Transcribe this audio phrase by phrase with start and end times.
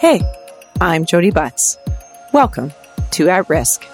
[0.00, 0.22] Hey,
[0.80, 1.76] I'm Jody Butts.
[2.32, 2.72] Welcome
[3.10, 3.84] to At Risk,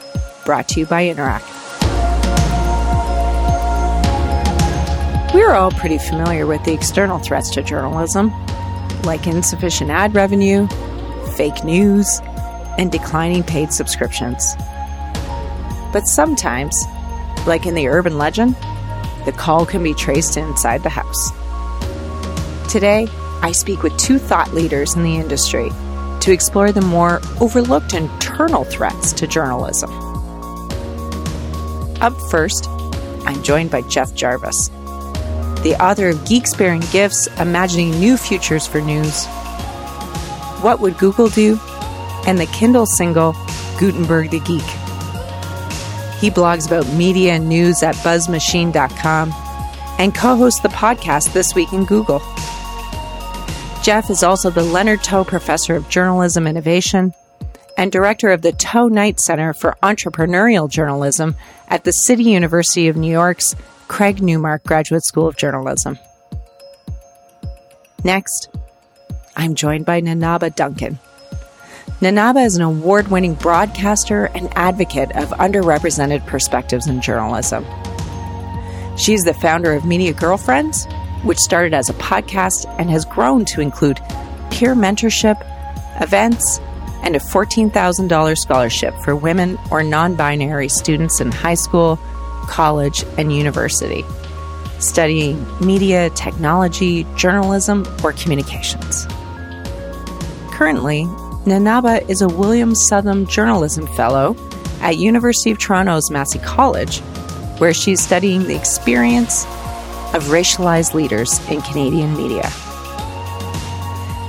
[0.45, 1.45] brought to you by Interact.
[5.35, 8.31] We're all pretty familiar with the external threats to journalism,
[9.03, 10.69] like insufficient ad revenue,
[11.35, 12.21] fake news,
[12.79, 14.55] and declining paid subscriptions.
[15.93, 16.81] But sometimes,
[17.49, 18.55] like in the urban legend,
[19.25, 21.33] the call can be traced inside the house.
[22.71, 23.09] Today,
[23.43, 25.69] I speak with two thought leaders in the industry
[26.27, 29.89] to explore the more overlooked internal threats to journalism.
[32.01, 32.69] Up first,
[33.27, 34.69] I'm joined by Jeff Jarvis,
[35.63, 39.25] the author of Geeks Bearing Gifts Imagining New Futures for News.
[40.63, 41.61] What Would Google Do?
[42.27, 43.37] and the Kindle single
[43.79, 44.67] Gutenberg the Geek.
[46.21, 49.33] He blogs about media and news at buzzmachine.com
[50.01, 52.21] and co hosts the podcast This Week in Google.
[53.87, 57.15] Jeff is also the Leonard Tow Professor of Journalism Innovation
[57.79, 61.37] and director of the Tow Knight Center for Entrepreneurial Journalism
[61.69, 63.55] at the City University of New York's
[63.87, 66.01] Craig Newmark Graduate School of Journalism.
[68.03, 68.49] Next,
[69.37, 70.99] I'm joined by Nana aba Duncan.
[72.01, 77.65] Nana aba is an award winning broadcaster and advocate of underrepresented perspectives in journalism.
[78.99, 80.89] She's the founder of Media Girlfriends
[81.27, 83.97] which started as a podcast and has grown to include
[84.51, 85.37] peer mentorship,
[86.01, 86.61] events,
[87.03, 91.99] and a $14,000 scholarship for women or non binary students in high school,
[92.47, 94.05] college, and university,
[94.79, 99.07] studying media, technology, journalism, or communications.
[100.53, 101.05] Currently,
[101.45, 104.37] Nana aba is a William Southam Journalism Fellow
[104.81, 107.01] at University of Toronto's Massey College,
[107.59, 109.45] where she's studying the experience
[110.17, 112.51] of racialized leaders in Canadian media.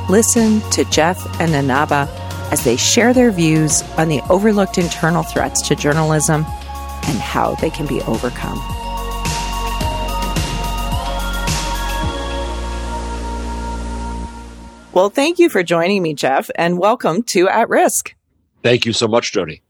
[0.09, 2.07] Listen to Jeff and Nana aba
[2.52, 7.70] as they share their views on the overlooked internal threats to journalism and how they
[7.70, 8.58] can be overcome.
[14.93, 18.14] Well, thank you for joining me, Jeff, and welcome to At Risk.
[18.64, 19.61] Thank you so much, Jody.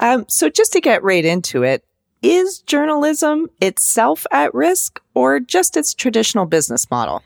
[0.00, 1.82] Um, so, just to get right into it,
[2.22, 7.22] is journalism itself at risk or just its traditional business model?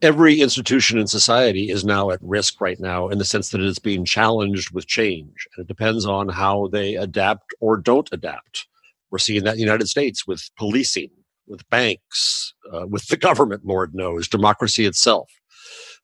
[0.00, 3.66] Every institution in society is now at risk right now in the sense that it
[3.66, 5.46] is being challenged with change.
[5.56, 8.66] And it depends on how they adapt or don't adapt.
[9.10, 11.10] We're seeing that in the United States with policing,
[11.46, 15.30] with banks, uh, with the government, Lord knows, democracy itself.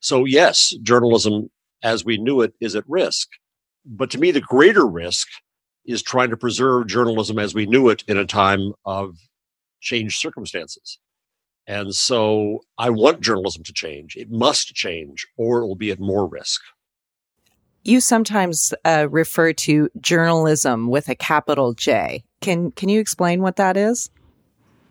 [0.00, 1.50] So, yes, journalism
[1.82, 3.28] as we knew it is at risk.
[3.84, 5.26] But to me, the greater risk
[5.88, 9.16] is trying to preserve journalism as we knew it in a time of
[9.80, 10.98] changed circumstances.
[11.66, 14.14] And so I want journalism to change.
[14.16, 16.60] It must change, or it will be at more risk.
[17.84, 22.22] You sometimes uh, refer to journalism with a capital J.
[22.40, 24.10] Can can you explain what that is?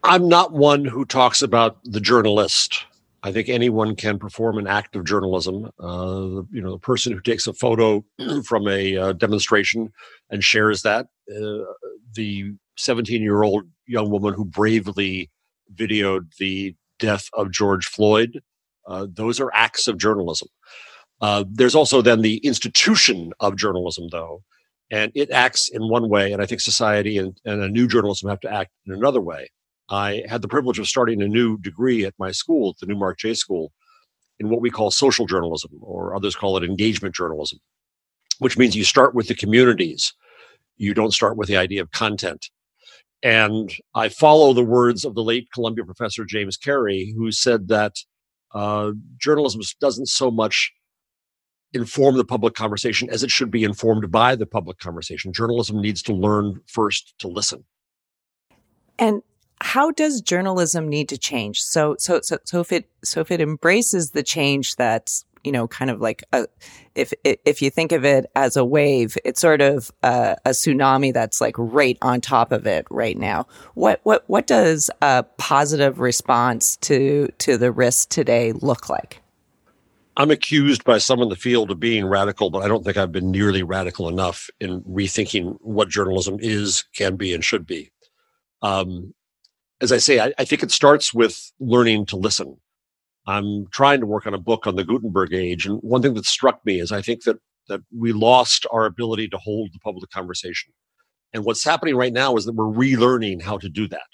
[0.03, 2.85] I'm not one who talks about the journalist.
[3.23, 5.71] I think anyone can perform an act of journalism.
[5.79, 8.05] Uh, you know, the person who takes a photo
[8.45, 9.91] from a uh, demonstration
[10.29, 11.63] and shares that, uh,
[12.13, 15.29] the 17 year old young woman who bravely
[15.73, 18.41] videoed the death of George Floyd,
[18.87, 20.47] uh, those are acts of journalism.
[21.19, 24.43] Uh, there's also then the institution of journalism, though,
[24.91, 28.29] and it acts in one way, and I think society and, and a new journalism
[28.29, 29.49] have to act in another way.
[29.89, 33.19] I had the privilege of starting a new degree at my school, at the Newmark
[33.19, 33.71] J School,
[34.39, 37.59] in what we call social journalism, or others call it engagement journalism,
[38.39, 40.13] which means you start with the communities.
[40.75, 42.49] You don't start with the idea of content.
[43.23, 47.95] And I follow the words of the late Columbia professor James Carey, who said that
[48.53, 50.71] uh, journalism doesn't so much
[51.73, 55.33] inform the public conversation as it should be informed by the public conversation.
[55.33, 57.65] Journalism needs to learn first to listen.
[58.99, 59.21] And
[59.61, 61.61] how does journalism need to change?
[61.61, 65.67] So, so, so, so if it, so if it embraces the change that's, you know,
[65.67, 66.47] kind of like a,
[66.95, 71.13] if, if you think of it as a wave, it's sort of a, a tsunami
[71.13, 73.47] that's like right on top of it right now.
[73.73, 79.21] What, what, what does a positive response to, to the risk today look like?
[80.17, 83.11] I'm accused by some in the field of being radical, but I don't think I've
[83.11, 87.91] been nearly radical enough in rethinking what journalism is, can be, and should be.
[88.63, 89.13] Um,
[89.81, 92.57] as I say, I, I, think it starts with learning to listen.
[93.27, 95.65] I'm trying to work on a book on the Gutenberg age.
[95.65, 97.37] And one thing that struck me is I think that,
[97.67, 100.73] that we lost our ability to hold the public conversation.
[101.33, 104.07] And what's happening right now is that we're relearning how to do that.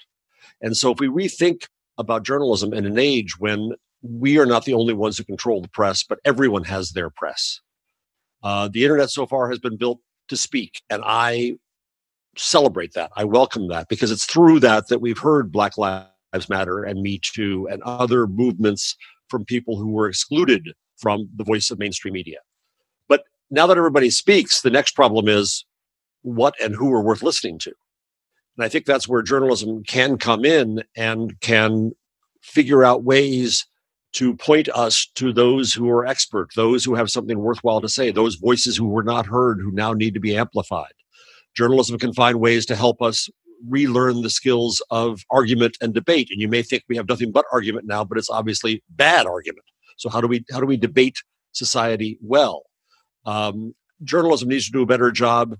[0.60, 3.72] And so if we rethink about journalism in an age when
[4.02, 7.60] we are not the only ones who control the press, but everyone has their press.
[8.42, 11.56] Uh, the internet so far has been built to speak, and I
[12.36, 13.10] celebrate that.
[13.16, 17.18] I welcome that because it's through that that we've heard Black Lives Matter and Me
[17.18, 18.96] Too and other movements
[19.28, 22.38] from people who were excluded from the voice of mainstream media.
[23.08, 25.64] But now that everybody speaks, the next problem is
[26.22, 27.72] what and who are worth listening to.
[28.56, 31.92] And I think that's where journalism can come in and can
[32.40, 33.66] figure out ways
[34.12, 38.10] to point us to those who are expert, those who have something worthwhile to say,
[38.12, 40.92] those voices who were not heard who now need to be amplified.
[41.56, 43.28] Journalism can find ways to help us
[43.68, 46.28] relearn the skills of argument and debate.
[46.30, 49.64] And you may think we have nothing but argument now, but it's obviously bad argument.
[49.96, 51.16] So how do we how do we debate
[51.52, 52.64] society well?
[53.24, 55.56] Um, journalism needs to do a better job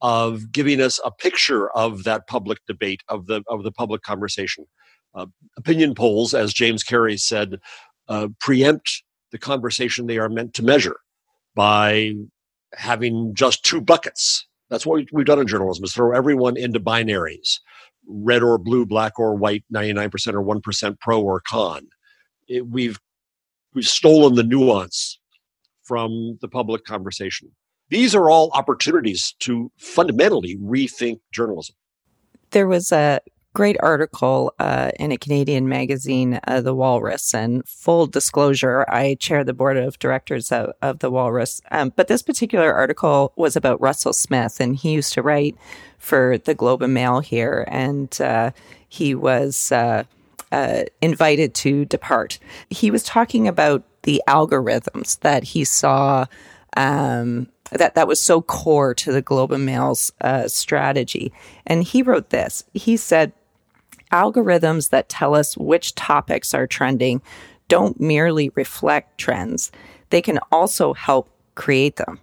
[0.00, 4.66] of giving us a picture of that public debate of the of the public conversation.
[5.14, 5.26] Uh,
[5.56, 7.58] opinion polls, as James Carey said,
[8.08, 10.96] uh, preempt the conversation they are meant to measure
[11.54, 12.12] by
[12.74, 14.46] having just two buckets.
[14.70, 17.60] That's what we've done in journalism: is throw everyone into binaries,
[18.06, 21.88] red or blue, black or white, ninety nine percent or one percent pro or con.
[22.48, 22.98] It, we've
[23.74, 25.18] we've stolen the nuance
[25.82, 27.50] from the public conversation.
[27.90, 31.76] These are all opportunities to fundamentally rethink journalism.
[32.50, 33.20] There was a
[33.54, 37.32] great article uh, in a Canadian magazine, uh, The Walrus.
[37.32, 41.62] And full disclosure, I chair the board of directors of, of The Walrus.
[41.70, 45.56] Um, but this particular article was about Russell Smith, and he used to write
[45.98, 47.64] for the Globe and Mail here.
[47.68, 48.50] And uh,
[48.88, 50.02] he was uh,
[50.52, 52.38] uh, invited to depart.
[52.68, 56.26] He was talking about the algorithms that he saw
[56.76, 61.32] um, that that was so core to the Globe and Mail's uh, strategy.
[61.66, 62.64] And he wrote this.
[62.74, 63.32] He said,
[64.12, 67.22] "Algorithms that tell us which topics are trending
[67.68, 69.70] don't merely reflect trends;
[70.10, 72.20] they can also help create them."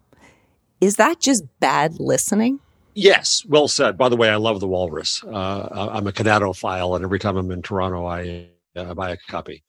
[0.81, 2.59] Is that just bad listening?
[2.93, 3.97] Yes, well said.
[3.97, 5.23] By the way, I love the Walrus.
[5.23, 6.53] Uh, I'm a Canado
[6.95, 9.63] and every time I'm in Toronto, I uh, buy a copy.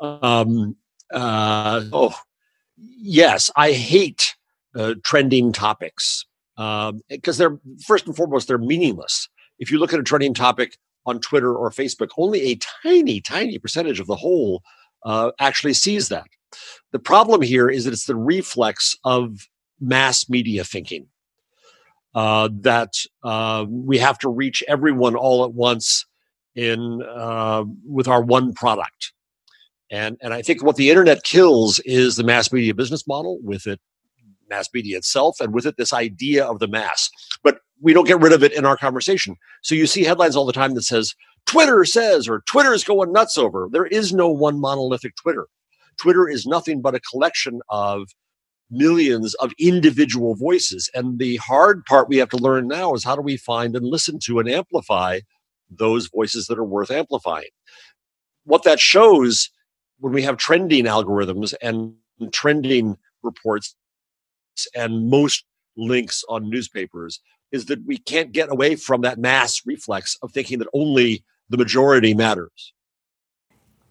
[0.00, 0.76] Um,
[1.12, 2.14] uh, oh,
[2.76, 4.36] yes, I hate
[5.04, 6.24] trending topics
[6.56, 7.00] because um,
[7.38, 9.28] they're first and foremost they're meaningless.
[9.58, 13.58] If you look at a trending topic on Twitter or Facebook, only a tiny, tiny
[13.58, 14.62] percentage of the whole
[15.04, 16.26] uh, actually sees that.
[16.92, 19.48] The problem here is that it's the reflex of
[19.80, 21.06] mass media thinking.
[22.14, 22.92] Uh, that
[23.24, 26.04] uh, we have to reach everyone all at once
[26.54, 29.12] in uh, with our one product.
[29.90, 33.66] And, and I think what the internet kills is the mass media business model with
[33.66, 33.80] it
[34.48, 37.10] mass media itself, and with it, this idea of the mass.
[37.42, 39.36] But we don't get rid of it in our conversation.
[39.62, 41.14] So you see headlines all the time that says,
[41.46, 43.68] Twitter says, or Twitter is going nuts over.
[43.70, 45.46] There is no one monolithic Twitter.
[46.00, 48.08] Twitter is nothing but a collection of
[48.70, 50.88] millions of individual voices.
[50.94, 53.86] And the hard part we have to learn now is how do we find and
[53.86, 55.20] listen to and amplify
[55.68, 57.50] those voices that are worth amplifying?
[58.44, 59.50] What that shows
[59.98, 61.94] when we have trending algorithms and
[62.32, 63.74] trending reports
[64.74, 65.44] and most
[65.76, 67.20] links on newspapers
[67.50, 71.56] is that we can't get away from that mass reflex of thinking that only the
[71.56, 72.72] majority matters.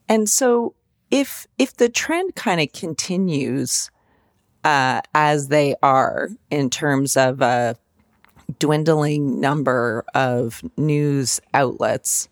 [0.10, 0.74] And so
[1.12, 3.92] if if the trend kind of continues
[4.64, 7.76] uh, as they are in terms of a
[8.60, 12.30] dwindling number of news outlets,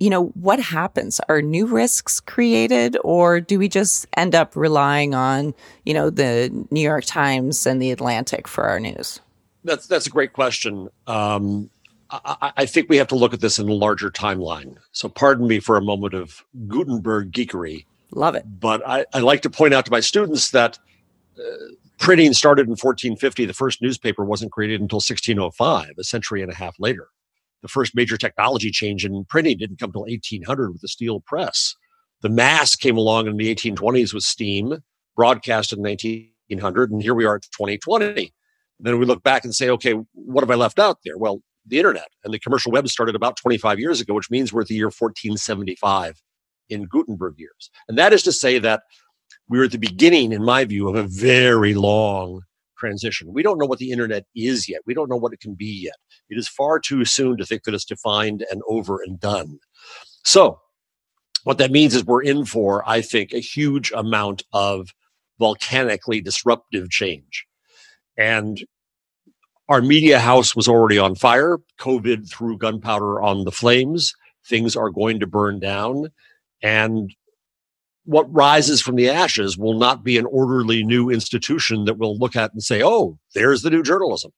[0.00, 1.20] you know, what happens?
[1.28, 6.50] Are new risks created or do we just end up relying on, you know, the
[6.70, 9.20] New York Times and the Atlantic for our news?
[9.62, 10.88] That's that's a great question.
[11.06, 11.70] Um,
[12.10, 14.76] I, I, think we have to look at this in a larger timeline.
[14.92, 17.86] So, pardon me for a moment of Gutenberg geekery.
[18.10, 18.44] Love it.
[18.60, 20.78] But I, I like to point out to my students that
[21.38, 21.42] uh,
[21.98, 23.46] printing started in 1450.
[23.46, 27.08] The first newspaper wasn't created until 1605, a century and a half later
[27.62, 31.74] the first major technology change in printing didn't come until 1800 with the steel press.
[32.22, 34.78] The mass came along in the 1820s with steam,
[35.16, 38.32] broadcast in 1900, and here we are at 2020.
[38.80, 41.16] Then we look back and say, okay, what have I left out there?
[41.16, 44.62] Well, the internet and the commercial web started about 25 years ago, which means we're
[44.62, 46.20] at the year 1475
[46.68, 47.70] in Gutenberg years.
[47.88, 48.82] And that is to say that
[49.48, 52.42] we're at the beginning, in my view, of a very long
[52.84, 53.32] transition.
[53.32, 54.82] We don't know what the internet is yet.
[54.84, 55.96] We don't know what it can be yet.
[56.28, 59.58] It is far too soon to think that it's defined and over and done.
[60.24, 60.60] So,
[61.44, 64.88] what that means is we're in for, I think, a huge amount of
[65.38, 67.46] volcanically disruptive change.
[68.16, 68.62] And
[69.68, 71.58] our media house was already on fire.
[71.80, 74.14] COVID threw gunpowder on the flames.
[74.46, 76.08] Things are going to burn down.
[76.62, 77.14] And
[78.04, 82.36] what rises from the ashes will not be an orderly new institution that we'll look
[82.36, 84.30] at and say, oh, there's the new journalism.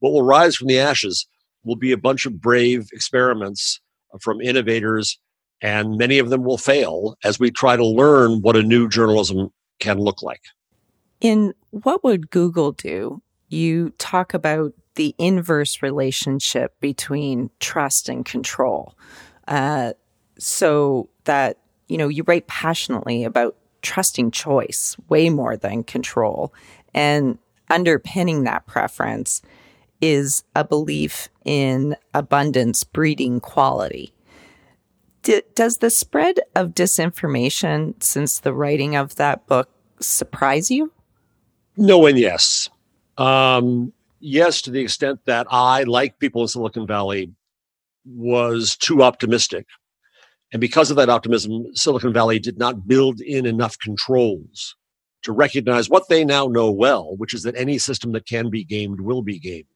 [0.00, 1.26] What will rise from the ashes
[1.64, 3.80] will be a bunch of brave experiments
[4.20, 5.18] from innovators,
[5.62, 9.48] and many of them will fail as we try to learn what a new journalism
[9.80, 10.42] can look like.
[11.20, 13.22] In What Would Google Do?
[13.48, 18.94] You talk about the inverse relationship between trust and control.
[19.48, 19.94] Uh,
[20.38, 26.52] so that, you know, you write passionately about trusting choice way more than control.
[26.94, 27.38] And
[27.70, 29.42] underpinning that preference
[30.00, 34.12] is a belief in abundance breeding quality.
[35.22, 40.92] D- does the spread of disinformation since the writing of that book surprise you?
[41.76, 42.68] No, and yes.
[43.16, 47.32] Um, yes, to the extent that I, like people in Silicon Valley,
[48.04, 49.66] was too optimistic.
[50.54, 54.76] And because of that optimism, Silicon Valley did not build in enough controls
[55.24, 58.62] to recognize what they now know well, which is that any system that can be
[58.62, 59.66] gamed will be gamed.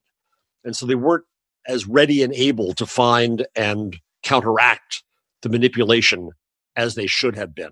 [0.63, 1.25] And so they weren't
[1.67, 5.03] as ready and able to find and counteract
[5.41, 6.29] the manipulation
[6.77, 7.71] as they should have been.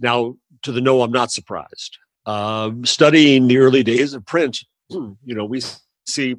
[0.00, 1.98] Now, to the no, I'm not surprised.
[2.26, 4.58] Uh, studying the early days of print,
[4.90, 5.62] you know, we
[6.04, 6.34] see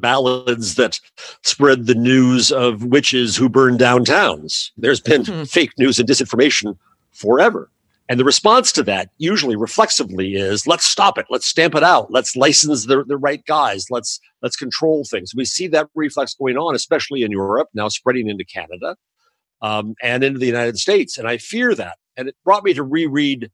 [0.00, 1.00] ballads that
[1.42, 4.72] spread the news of witches who burn down towns.
[4.76, 5.44] There's been mm-hmm.
[5.44, 6.76] fake news and disinformation
[7.12, 7.70] forever.
[8.08, 12.10] And the response to that, usually reflexively, is let's stop it, let's stamp it out,
[12.10, 15.34] let's license the, the right guys, let's let's control things.
[15.34, 18.96] We see that reflex going on, especially in Europe, now spreading into Canada
[19.60, 21.18] um, and into the United States.
[21.18, 21.98] And I fear that.
[22.16, 23.50] And it brought me to reread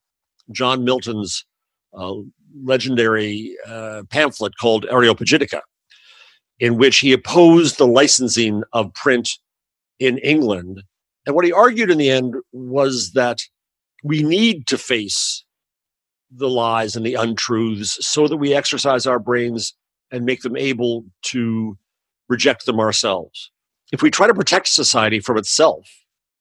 [0.50, 1.46] John Milton's
[1.94, 2.14] uh,
[2.62, 5.60] legendary uh, pamphlet called Areopagitica,
[6.62, 9.30] in which he opposed the licensing of print
[9.98, 10.80] in England.
[11.26, 13.40] And what he argued in the end was that
[14.04, 15.44] we need to face
[16.30, 19.74] the lies and the untruths so that we exercise our brains
[20.12, 21.76] and make them able to
[22.28, 23.50] reject them ourselves.
[23.90, 25.88] If we try to protect society from itself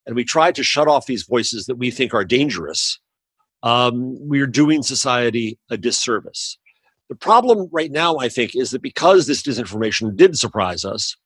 [0.05, 2.99] and we try to shut off these voices that we think are dangerous,
[3.63, 6.59] um, we're doing society a disservice.
[7.11, 11.17] The problem right now, I think, is that because this disinformation did surprise us,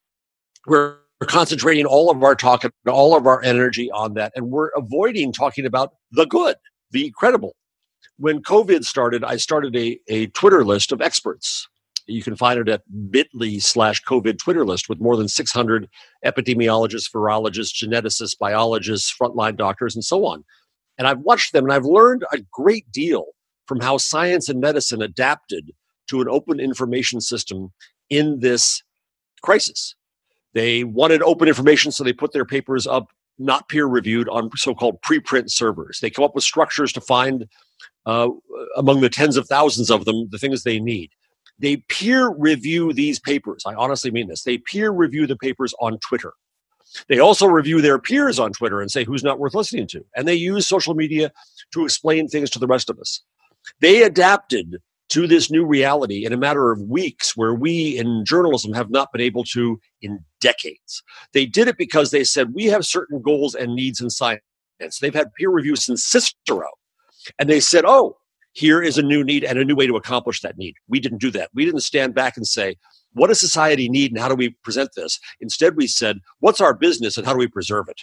[0.66, 4.70] we're concentrating all of our talk and all of our energy on that, and we're
[4.70, 6.56] avoiding talking about the good,
[6.90, 7.56] the credible.
[8.18, 11.68] When COVID started, I started a, a Twitter list of experts.
[12.08, 15.88] You can find it at bit.ly slash COVID Twitter list with more than 600
[16.26, 20.44] epidemiologists, virologists, geneticists, biologists, frontline doctors, and so on
[20.98, 23.35] and I've watched them and I've learned a great deal
[23.68, 25.72] from how science and medicine adapted
[26.08, 27.72] to an open information system
[28.10, 28.84] in this
[29.42, 29.96] crisis.
[30.54, 34.74] They wanted open information, so they put their papers up not peer reviewed on so
[34.74, 36.00] called preprint servers.
[36.00, 37.48] They come up with structures to find
[38.06, 38.30] uh,
[38.78, 41.12] among the tens of thousands of them the things they need.
[41.60, 43.64] They peer review these papers.
[43.66, 44.44] I honestly mean this.
[44.44, 46.34] They peer review the papers on Twitter.
[47.08, 50.06] They also review their peers on Twitter and say who's not worth listening to.
[50.16, 51.32] And they use social media
[51.74, 53.22] to explain things to the rest of us.
[53.82, 54.78] They adapted
[55.10, 59.12] to this new reality in a matter of weeks where we in journalism have not
[59.12, 61.04] been able to in decades.
[61.34, 64.42] They did it because they said we have certain goals and needs in science.
[65.00, 66.70] They've had peer review since Cicero.
[67.40, 68.18] And they said, oh,
[68.54, 70.76] here is a new need and a new way to accomplish that need.
[70.88, 71.50] We didn't do that.
[71.54, 72.78] We didn't stand back and say,
[73.14, 75.20] what does society need and how do we present this?
[75.40, 78.02] Instead, we said, what's our business and how do we preserve it?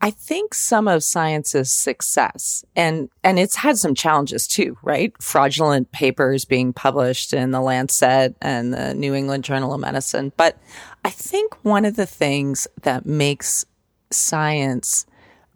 [0.00, 5.12] I think some of science's success and and it's had some challenges too, right?
[5.20, 10.32] Fraudulent papers being published in the Lancet and the New England Journal of Medicine.
[10.36, 10.58] But
[11.04, 13.64] I think one of the things that makes
[14.10, 15.06] science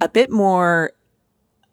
[0.01, 0.93] a bit more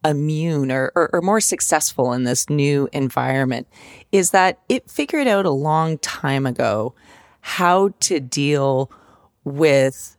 [0.06, 3.68] immune or, or, or, more successful in this new environment
[4.14, 6.94] is that it figured out a long time ago
[7.42, 8.90] how to deal
[9.44, 10.16] with,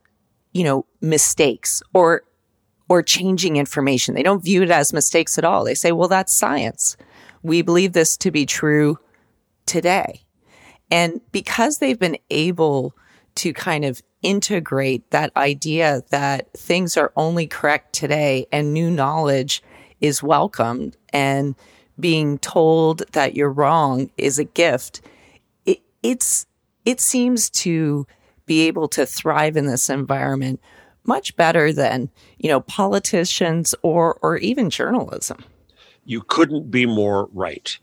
[0.53, 2.21] you know, mistakes or,
[2.91, 4.15] or changing information.
[4.15, 5.63] They don't view it as mistakes at all.
[5.63, 6.97] They say, well, that's science.
[7.41, 8.99] We believe this to be true
[9.65, 10.23] today.
[10.91, 12.93] And because they've been able
[13.35, 19.63] to kind of integrate that idea that things are only correct today and new knowledge
[20.01, 21.55] is welcomed and
[21.97, 24.99] being told that you're wrong is a gift.
[25.65, 26.45] It, it's,
[26.83, 28.05] it seems to
[28.45, 30.59] be able to thrive in this environment
[31.05, 35.43] much better than, you know, politicians or, or even journalism.
[36.05, 37.77] You couldn't be more right.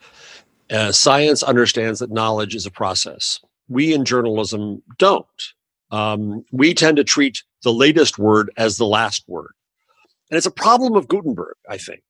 [0.71, 3.41] Uh, science understands that knowledge is a process.
[3.69, 5.27] We in journalism don't.
[5.91, 9.53] Um, we tend to treat the latest word as the last word.
[10.31, 12.03] And it's a problem of Gutenberg, I think.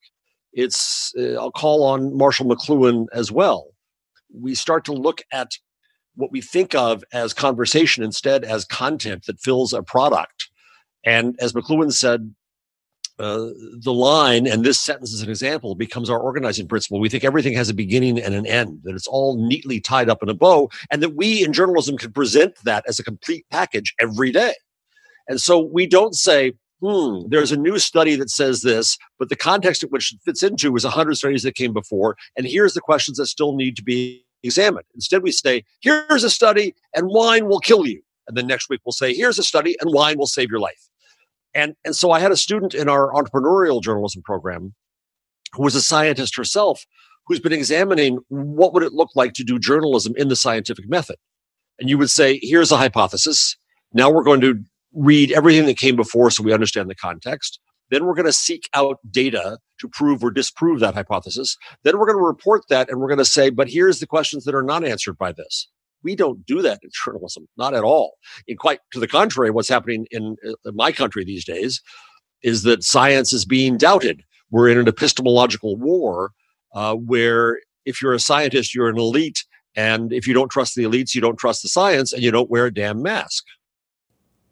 [0.52, 3.68] It's, uh, I'll call on Marshall McLuhan as well.
[4.34, 5.52] We start to look at
[6.16, 10.48] what we think of as conversation instead as content that fills a product.
[11.04, 12.34] And as McLuhan said,
[13.18, 13.48] uh,
[13.80, 17.00] the line, and this sentence is an example, becomes our organizing principle.
[17.00, 20.22] We think everything has a beginning and an end, that it's all neatly tied up
[20.22, 23.92] in a bow, and that we in journalism can present that as a complete package
[24.00, 24.54] every day.
[25.26, 29.36] And so we don't say, hmm, there's a new study that says this, but the
[29.36, 32.80] context in which it fits into is 100 studies that came before, and here's the
[32.80, 34.86] questions that still need to be examined.
[34.94, 38.00] Instead, we say, here's a study, and wine will kill you.
[38.28, 40.87] And then next week, we'll say, here's a study, and wine will save your life.
[41.54, 44.74] And, and so I had a student in our entrepreneurial journalism program
[45.52, 46.84] who was a scientist herself
[47.26, 51.16] who's been examining what would it look like to do journalism in the scientific method.
[51.78, 53.56] And you would say, here's a hypothesis.
[53.92, 54.62] Now we're going to
[54.94, 57.60] read everything that came before so we understand the context.
[57.90, 61.56] Then we're going to seek out data to prove or disprove that hypothesis.
[61.84, 64.44] Then we're going to report that and we're going to say, but here's the questions
[64.44, 65.68] that are not answered by this.
[66.02, 68.14] We don't do that in journalism, not at all.
[68.46, 71.82] In quite to the contrary, what's happening in, in my country these days
[72.42, 74.22] is that science is being doubted.
[74.50, 76.32] We're in an epistemological war
[76.74, 79.44] uh, where if you're a scientist, you're an elite.
[79.74, 82.50] And if you don't trust the elites, you don't trust the science and you don't
[82.50, 83.44] wear a damn mask.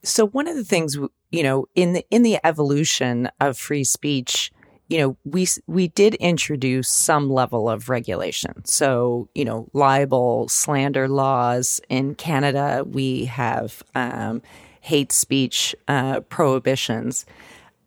[0.03, 0.97] So one of the things,
[1.31, 4.53] you know, in the, in the evolution of free speech,
[4.89, 8.65] you know, we, we did introduce some level of regulation.
[8.65, 14.43] So, you know, libel, slander laws in Canada, we have, um,
[14.81, 17.27] hate speech, uh, prohibitions.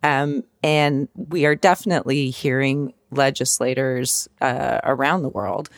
[0.04, 5.70] Um, and we are definitely hearing legislators, uh, around the world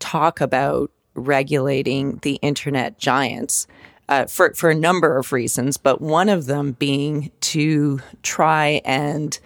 [0.00, 3.66] talk about regulating the internet giants
[4.08, 9.38] uh, for for a number of reasons, but one of them being to try and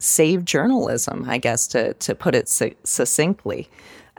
[0.00, 3.70] save journalism, I guess to to put it su- succinctly.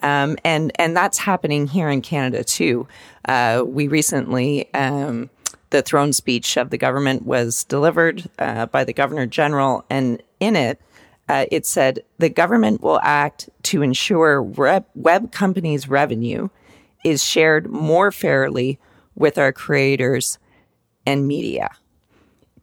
[0.01, 2.87] Um, and and that's happening here in Canada too.
[3.27, 4.74] Uh, we recently.
[4.74, 5.29] Um,
[5.72, 10.57] the throne speech of the government was delivered uh, by the governor general, and in
[10.57, 10.81] it,
[11.29, 16.50] uh, it said the government will act to ensure web, web companies' revenue
[17.05, 18.79] is shared more fairly
[19.15, 20.37] with our creators
[21.05, 21.70] and media.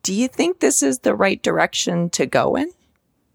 [0.02, 2.70] Do you think this is the right direction to go in?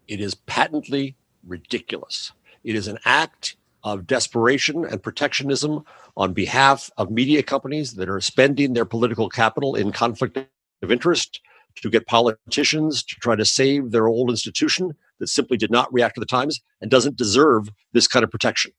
[0.06, 2.32] It is patently ridiculous.
[2.62, 5.84] It is an act of desperation and protectionism
[6.16, 10.38] on behalf of media companies that are spending their political capital in conflict
[10.82, 11.40] of interest
[11.82, 16.14] to get politicians to try to save their old institution that simply did not react
[16.14, 18.72] to the times and doesn't deserve this kind of protection.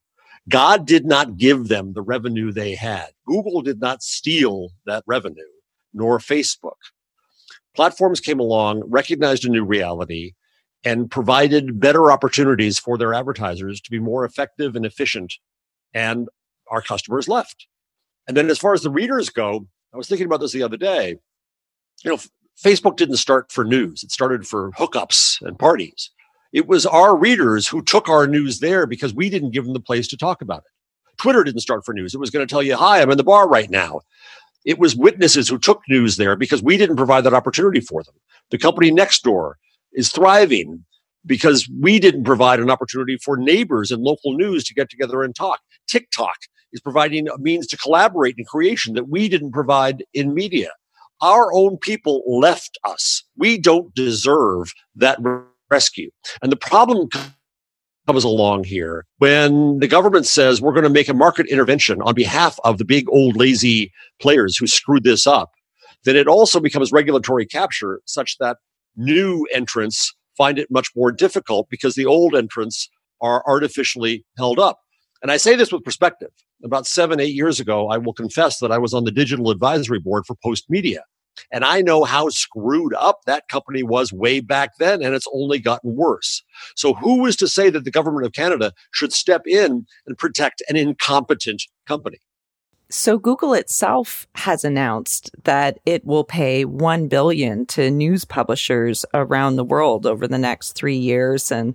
[0.48, 3.08] God did not give them the revenue they had.
[3.26, 5.42] Google did not steal that revenue,
[5.92, 6.76] nor Facebook.
[7.74, 10.32] Platforms came along, recognized a new reality,
[10.86, 15.34] and provided better opportunities for their advertisers to be more effective and efficient.
[15.92, 16.28] And
[16.70, 17.66] our customers left.
[18.28, 20.76] And then as far as the readers go, I was thinking about this the other
[20.76, 21.16] day.
[22.04, 22.18] You know,
[22.62, 24.04] Facebook didn't start for news.
[24.04, 26.10] It started for hookups and parties.
[26.52, 29.80] It was our readers who took our news there because we didn't give them the
[29.80, 31.18] place to talk about it.
[31.18, 32.14] Twitter didn't start for news.
[32.14, 34.02] It was going to tell you, hi, I'm in the bar right now.
[34.64, 38.14] It was witnesses who took news there because we didn't provide that opportunity for them.
[38.50, 39.58] The company next door
[39.96, 40.84] is thriving
[41.24, 45.34] because we didn't provide an opportunity for neighbors and local news to get together and
[45.34, 45.60] talk.
[45.88, 46.36] TikTok
[46.72, 50.70] is providing a means to collaborate in creation that we didn't provide in media.
[51.20, 53.24] Our own people left us.
[53.36, 55.18] We don't deserve that
[55.70, 56.10] rescue.
[56.42, 57.08] And the problem
[58.06, 62.14] comes along here when the government says we're going to make a market intervention on
[62.14, 65.52] behalf of the big old lazy players who screwed this up,
[66.04, 68.58] then it also becomes regulatory capture such that
[68.96, 72.88] new entrants find it much more difficult because the old entrants
[73.20, 74.78] are artificially held up.
[75.22, 76.30] And I say this with perspective.
[76.64, 79.98] About seven, eight years ago, I will confess that I was on the digital advisory
[79.98, 81.00] board for Postmedia.
[81.52, 85.58] And I know how screwed up that company was way back then, and it's only
[85.58, 86.42] gotten worse.
[86.76, 90.62] So, who is to say that the government of Canada should step in and protect
[90.68, 92.18] an incompetent company?
[92.88, 99.56] So Google itself has announced that it will pay 1 billion to news publishers around
[99.56, 101.74] the world over the next 3 years and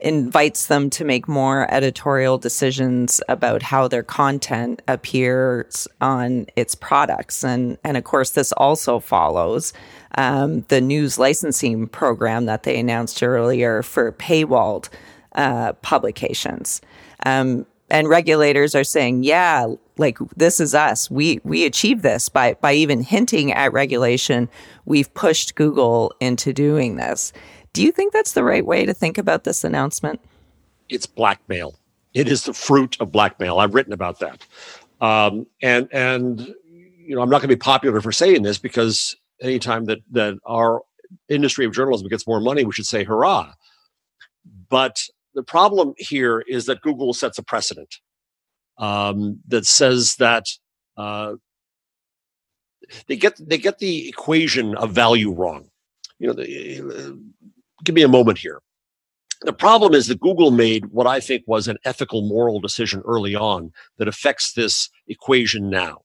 [0.00, 7.42] invites them to make more editorial decisions about how their content appears on its products.
[7.42, 9.72] And, and of course, this also follows
[10.16, 14.90] um, the news licensing program that they announced earlier for paywalled
[15.34, 16.82] uh, publications.
[17.24, 21.08] Um, and regulators are saying, yeah, like this is us.
[21.12, 24.48] We we achieve this by by even hinting at regulation.
[24.84, 27.32] We've pushed Google into doing this.
[27.72, 30.20] Do you think that's the right way to think about this announcement?
[30.88, 31.76] It's blackmail.
[32.14, 33.60] It is the fruit of blackmail.
[33.60, 34.44] I've written about that.
[35.00, 39.14] Um, and and you know, I'm not going to be popular for saying this because
[39.40, 40.82] anytime that that our
[41.28, 43.52] industry of journalism gets more money, we should say hurrah.
[44.68, 45.04] But
[45.34, 47.96] the problem here is that Google sets a precedent
[48.78, 50.46] um, that says that
[50.96, 51.34] uh,
[53.08, 55.70] they get they get the equation of value wrong.
[56.18, 57.12] You know, uh,
[57.84, 58.60] give me a moment here.
[59.42, 63.34] The problem is that Google made what I think was an ethical, moral decision early
[63.34, 66.02] on that affects this equation now.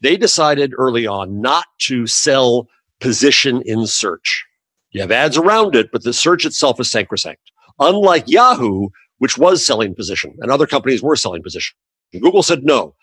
[0.00, 2.68] They decided early on not to sell
[3.00, 4.44] position in search.
[4.90, 7.51] You have ads around it, but the search itself is sacrosanct.
[7.82, 11.76] Unlike Yahoo, which was selling position and other companies were selling position.
[12.12, 12.94] Google said, no,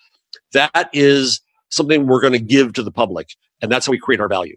[0.53, 3.29] that is something we're going to give to the public.
[3.61, 4.55] And that's how we create our value.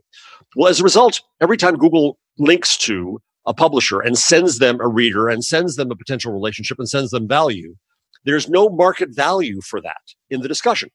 [0.54, 4.88] Well, as a result, every time Google links to a publisher and sends them a
[4.88, 7.74] reader and sends them a potential relationship and sends them value,
[8.24, 10.90] there's no market value for that in the discussion.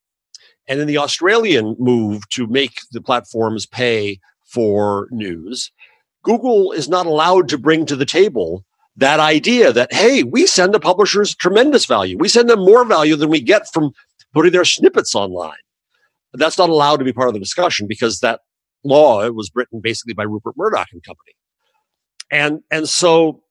[0.67, 5.71] And in the Australian move to make the platforms pay for news,
[6.23, 8.63] Google is not allowed to bring to the table
[8.97, 12.17] that idea that, hey, we send the publishers tremendous value.
[12.17, 13.91] We send them more value than we get from
[14.33, 15.57] putting their snippets online.
[16.33, 18.41] That's not allowed to be part of the discussion because that
[18.83, 21.33] law was written basically by Rupert Murdoch and company.
[22.29, 23.43] And and so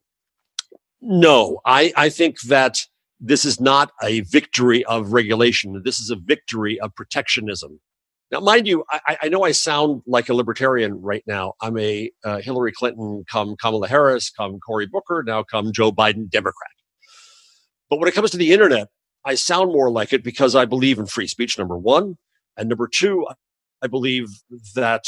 [1.01, 2.81] no, I, I think that
[3.21, 5.81] this is not a victory of regulation.
[5.85, 7.81] This is a victory of protectionism.
[8.33, 11.55] Now, mind you, I, I know I sound like a libertarian right now.
[11.61, 16.29] I'm a uh, Hillary Clinton, come Kamala Harris, come Cory Booker, now come Joe Biden,
[16.29, 16.71] Democrat.
[17.89, 18.89] But when it comes to the internet,
[19.25, 22.17] I sound more like it because I believe in free speech, number one.
[22.57, 23.27] And number two,
[23.83, 24.27] I believe
[24.75, 25.05] that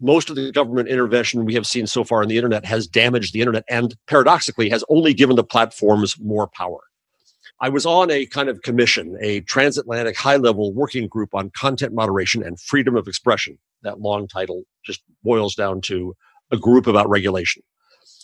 [0.00, 3.32] most of the government intervention we have seen so far in the internet has damaged
[3.32, 6.80] the internet and paradoxically has only given the platforms more power.
[7.60, 11.92] I was on a kind of commission, a transatlantic high level working group on content
[11.92, 13.58] moderation and freedom of expression.
[13.82, 16.14] That long title just boils down to
[16.52, 17.62] a group about regulation.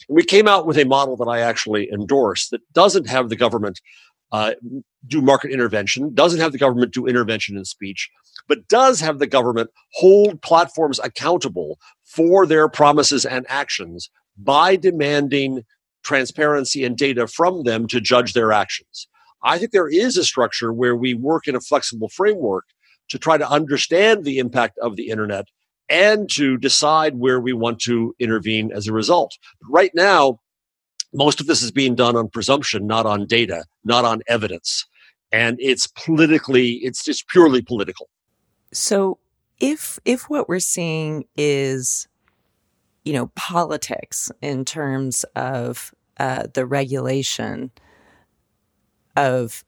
[0.09, 3.81] We came out with a model that I actually endorse that doesn't have the government
[4.31, 4.55] uh,
[5.07, 8.11] do market intervention, doesn't have the government do intervention in speech,
[8.49, 15.63] but does have the government hold platforms accountable for their promises and actions by demanding
[16.03, 19.09] transparency and data from them to judge their actions.
[19.45, 22.65] I think there is a structure where we work in a flexible framework
[23.11, 25.47] to try to understand the impact of the internet
[25.89, 29.37] and to decide where we want to intervene as a result.
[29.69, 30.41] Right now,
[31.13, 34.87] most of this is being done on presumption, not on data, not on evidence.
[35.31, 38.09] And it's politically, it's just purely political.
[38.73, 39.19] So
[39.61, 42.09] if if what we're seeing is,
[43.05, 47.71] you know, politics in terms of uh, the regulation
[49.17, 49.65] of,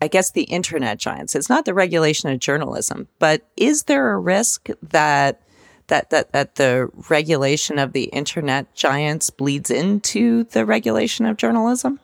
[0.00, 4.18] I guess, the internet giants, it's not the regulation of journalism, but is there a
[4.18, 5.42] risk that
[5.88, 12.00] that that that the regulation of the internet giants bleeds into the regulation of journalism?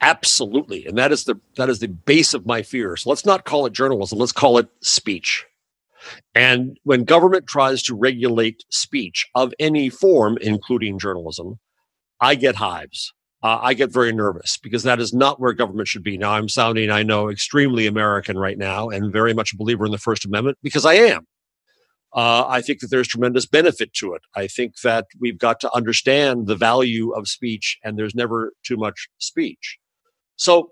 [0.00, 3.04] Absolutely, and that is the that is the base of my fears.
[3.06, 5.46] Let's not call it journalism; let's call it speech.
[6.34, 11.58] And when government tries to regulate speech of any form, including journalism,
[12.20, 13.12] I get hives.
[13.42, 16.16] Uh, I get very nervous because that is not where government should be.
[16.16, 19.90] Now, I'm sounding, I know, extremely American right now and very much a believer in
[19.90, 21.26] the First Amendment because I am.
[22.14, 24.22] Uh, I think that there's tremendous benefit to it.
[24.36, 28.76] I think that we've got to understand the value of speech and there's never too
[28.76, 29.78] much speech.
[30.36, 30.70] So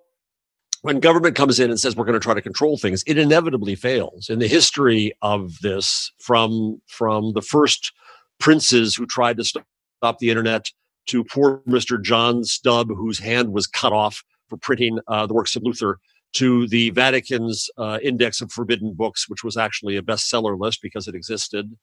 [0.82, 3.74] when government comes in and says we're going to try to control things, it inevitably
[3.74, 4.28] fails.
[4.28, 7.92] In the history of this, from from the first
[8.38, 10.70] princes who tried to stop the internet
[11.10, 12.00] to poor Mr.
[12.00, 15.98] John Stubb, whose hand was cut off for printing uh, the works of Luther,
[16.34, 21.08] to the Vatican's uh, Index of Forbidden Books, which was actually a bestseller list because
[21.08, 21.76] it existed,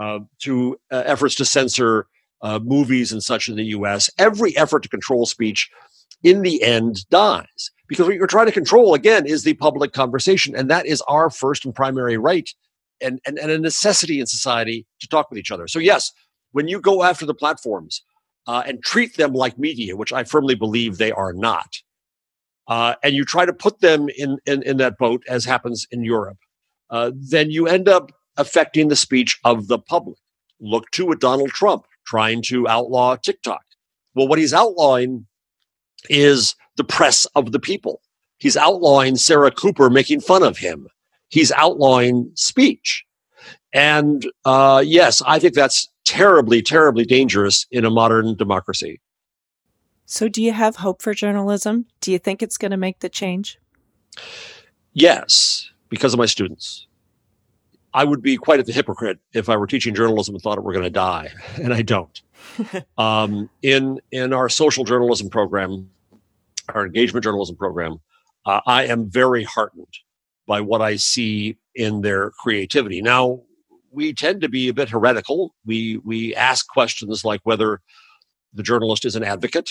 [0.00, 2.06] uh, to uh, efforts to censor
[2.40, 4.08] uh, movies and such in the U.S.
[4.18, 5.70] Every effort to control speech,
[6.22, 10.54] in the end, dies because what you're trying to control again is the public conversation
[10.56, 12.48] and that is our first and primary right
[13.02, 16.12] and, and, and a necessity in society to talk with each other so yes
[16.52, 18.02] when you go after the platforms
[18.46, 21.76] uh, and treat them like media which i firmly believe they are not
[22.68, 26.04] uh, and you try to put them in, in, in that boat as happens in
[26.04, 26.38] europe
[26.90, 30.18] uh, then you end up affecting the speech of the public
[30.60, 33.62] look to a donald trump trying to outlaw tiktok
[34.14, 35.26] well what he's outlawing
[36.08, 38.00] is the press of the people.
[38.38, 40.88] He's outlawing Sarah Cooper making fun of him.
[41.28, 43.04] He's outlawing speech.
[43.72, 49.00] And uh, yes, I think that's terribly, terribly dangerous in a modern democracy.
[50.06, 51.86] So, do you have hope for journalism?
[52.00, 53.60] Do you think it's going to make the change?
[54.92, 56.88] Yes, because of my students.
[57.94, 60.72] I would be quite a hypocrite if I were teaching journalism and thought it were
[60.72, 61.28] going to die,
[61.62, 62.20] and I don't.
[62.98, 65.90] um, in in our social journalism program,
[66.74, 68.00] our engagement journalism program,
[68.46, 69.98] uh, I am very heartened
[70.48, 73.00] by what I see in their creativity.
[73.00, 73.42] Now,
[73.92, 75.54] we tend to be a bit heretical.
[75.64, 77.80] We we ask questions like whether
[78.52, 79.70] the journalist is an advocate.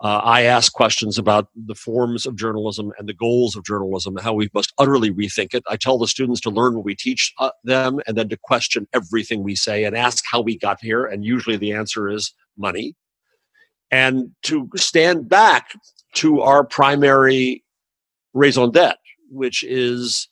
[0.00, 4.32] Uh, I ask questions about the forms of journalism and the goals of journalism, how
[4.32, 5.62] we must utterly rethink it.
[5.68, 8.88] I tell the students to learn what we teach uh, them and then to question
[8.92, 11.04] everything we say and ask how we got here.
[11.04, 12.96] And usually the answer is money.
[13.92, 15.70] And to stand back
[16.14, 17.62] to our primary
[18.34, 18.96] raison d'etre,
[19.30, 20.28] which is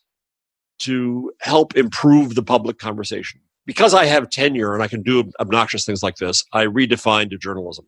[0.81, 3.41] to help improve the public conversation.
[3.67, 7.87] Because I have tenure and I can do obnoxious things like this, I redefined journalism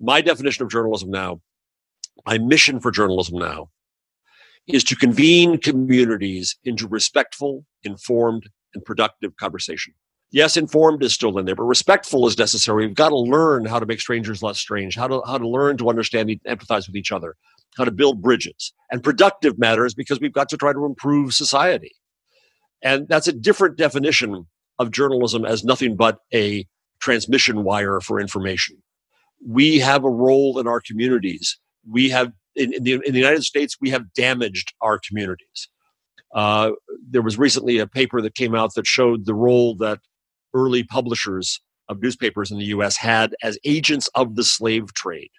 [0.00, 1.40] my definition of journalism now,
[2.26, 3.70] my mission for journalism now,
[4.66, 9.92] is to convene communities into respectful, informed, and productive conversation.
[10.32, 12.86] Yes, informed is still in there, but respectful is necessary.
[12.86, 15.76] We've got to learn how to make strangers less strange, how to, how to learn
[15.78, 17.34] to understand and empathize with each other,
[17.76, 18.72] how to build bridges.
[18.92, 21.92] And productive matters because we've got to try to improve society.
[22.82, 24.46] And that's a different definition
[24.78, 26.66] of journalism as nothing but a
[27.00, 28.82] transmission wire for information
[29.46, 31.58] we have a role in our communities.
[31.88, 35.68] We have in, in, the, in the United States, we have damaged our communities.
[36.34, 36.72] Uh,
[37.08, 40.00] there was recently a paper that came out that showed the role that
[40.52, 42.96] early publishers of newspapers in the U.S.
[42.96, 45.30] had as agents of the slave trade.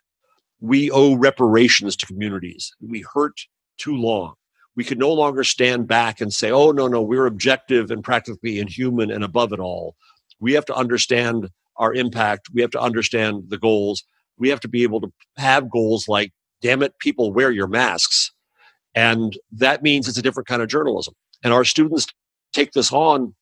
[0.60, 2.72] We owe reparations to communities.
[2.82, 3.40] We hurt
[3.78, 4.36] too long.
[4.76, 8.60] We could no longer stand back and say, oh, no, no, we're objective and practically
[8.60, 9.96] inhuman and above it all.
[10.40, 12.50] We have to understand our impact.
[12.54, 14.04] We have to understand the goals.
[14.38, 16.32] We have to be able to have goals like,
[16.62, 18.32] damn it, people wear your masks.
[18.96, 21.14] And that means it's a different kind of journalism.
[21.44, 22.08] And our students
[22.54, 23.36] take this on.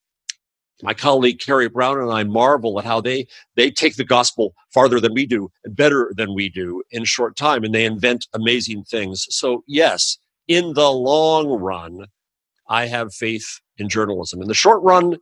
[0.82, 5.02] My colleague Carrie Brown and I marvel at how they they take the gospel farther
[5.02, 8.86] than we do better than we do in a short time, and they invent amazing
[8.86, 9.26] things.
[9.30, 10.18] So yes,
[10.50, 12.08] in the long run,
[12.68, 14.42] I have faith in journalism.
[14.42, 15.18] In the short run,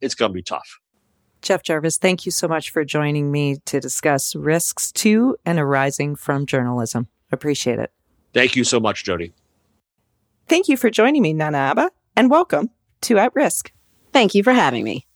[0.00, 0.80] it's going to be tough.
[1.42, 6.16] Jeff Jarvis, thank you so much for joining me to discuss risks to and arising
[6.16, 7.08] from journalism.
[7.30, 7.92] Appreciate it.
[8.32, 9.32] Thank you so much, Jody.
[10.48, 12.70] Thank you for joining me, Nana aba, and welcome
[13.02, 13.72] to At Risk.
[14.12, 15.06] Thank you for having me.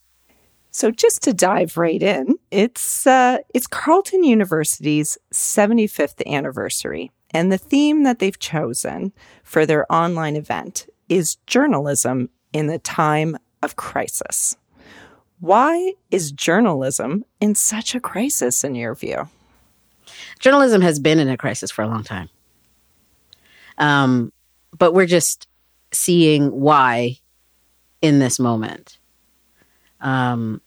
[0.70, 7.58] So, just to dive right in, it's uh, it's Carleton University's 75th anniversary, and the
[7.58, 14.56] theme that they've chosen for their online event is journalism in the time of crisis.
[15.40, 19.28] Why is journalism in such a crisis, in your view?
[20.38, 22.30] Journalism has been in a crisis for a long time.
[23.78, 24.32] Um,
[24.78, 25.48] but we're just
[25.92, 27.18] seeing why
[28.00, 28.98] in this moment.
[30.00, 30.60] Um,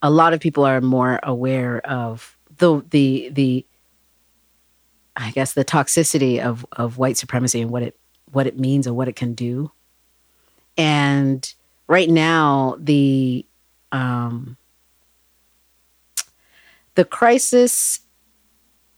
[0.00, 3.66] a lot of people are more aware of the the the
[5.18, 7.98] I guess the toxicity of of white supremacy and what it
[8.30, 9.72] what it means and what it can do.
[10.76, 11.52] And
[11.88, 13.44] right now, the
[13.90, 14.56] um,
[16.94, 18.00] the crisis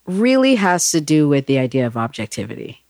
[0.04, 2.84] really has to do with the idea of objectivity.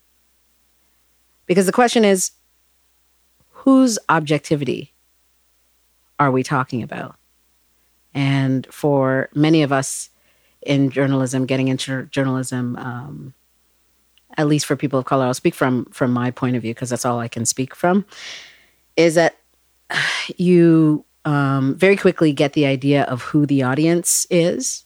[1.46, 2.32] Because the question is
[3.50, 4.92] whose objectivity
[6.18, 7.16] are we talking about?
[8.12, 10.10] And for many of us
[10.62, 13.34] in journalism, getting into journalism, um,
[14.36, 16.90] at least for people of color, I'll speak from from my point of view because
[16.90, 18.04] that's all I can speak from.
[18.96, 19.36] Is that
[20.36, 24.84] you um, very quickly get the idea of who the audience is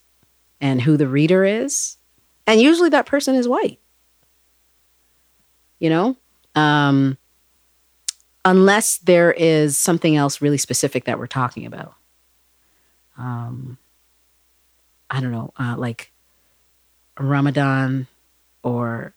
[0.60, 1.96] and who the reader is.
[2.46, 3.80] And usually that person is white.
[5.78, 6.16] You know?
[6.54, 7.18] Um,
[8.44, 11.94] unless there is something else really specific that we're talking about.
[13.16, 13.78] Um,
[15.14, 16.10] I don't know, uh, like
[17.20, 18.08] Ramadan
[18.64, 19.14] or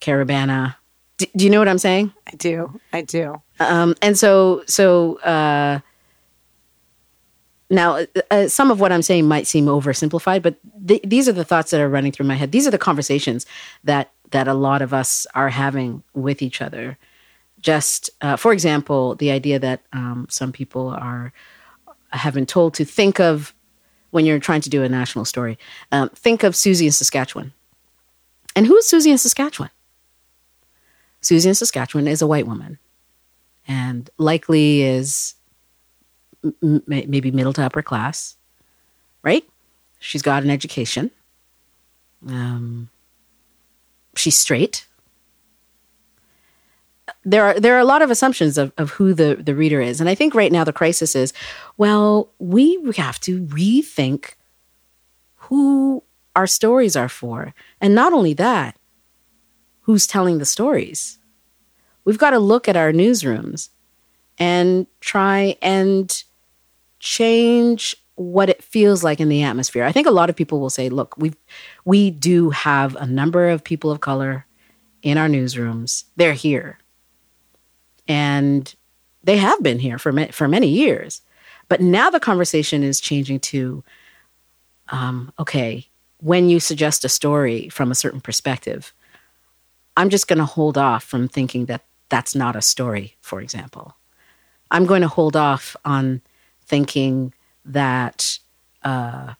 [0.00, 0.76] Caribana.
[1.18, 2.14] D- do you know what I'm saying?
[2.26, 2.80] I do.
[2.94, 3.42] I do.
[3.58, 5.80] Um, and so, so, uh,
[7.68, 10.56] now, uh, uh, some of what I'm saying might seem oversimplified, but
[10.88, 12.50] th- these are the thoughts that are running through my head.
[12.50, 13.44] These are the conversations
[13.84, 16.96] that that a lot of us are having with each other.
[17.60, 21.32] Just, uh, for example, the idea that um, some people are
[22.10, 23.54] have been told to think of
[24.10, 25.58] when you're trying to do a national story.
[25.92, 27.52] Um, think of Susie in Saskatchewan,
[28.54, 29.70] and who is Susie in Saskatchewan?
[31.20, 32.78] Susie in Saskatchewan is a white woman,
[33.68, 35.34] and likely is
[36.62, 38.36] m- maybe middle to upper class,
[39.22, 39.44] right?
[39.98, 41.10] She's got an education.
[42.26, 42.88] Um,
[44.16, 44.86] she's straight.
[47.24, 50.00] There are there are a lot of assumptions of, of who the, the reader is.
[50.00, 51.32] And I think right now the crisis is,
[51.76, 54.34] well, we have to rethink
[55.36, 56.02] who
[56.36, 57.54] our stories are for.
[57.80, 58.76] And not only that,
[59.82, 61.18] who's telling the stories.
[62.04, 63.70] We've got to look at our newsrooms
[64.38, 66.22] and try and
[66.98, 69.84] change what it feels like in the atmosphere.
[69.84, 71.32] I think a lot of people will say, look, we
[71.84, 74.46] we do have a number of people of color
[75.02, 76.04] in our newsrooms.
[76.16, 76.78] They're here.
[78.10, 78.74] And
[79.22, 81.22] they have been here for for many years.
[81.68, 83.84] But now the conversation is changing to
[84.88, 85.86] um, okay,
[86.18, 88.92] when you suggest a story from a certain perspective,
[89.96, 93.94] I'm just going to hold off from thinking that that's not a story, for example.
[94.70, 96.22] I'm going to hold off on
[96.64, 97.32] thinking
[97.64, 98.38] that
[98.82, 99.34] uh,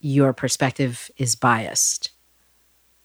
[0.00, 2.10] your perspective is biased.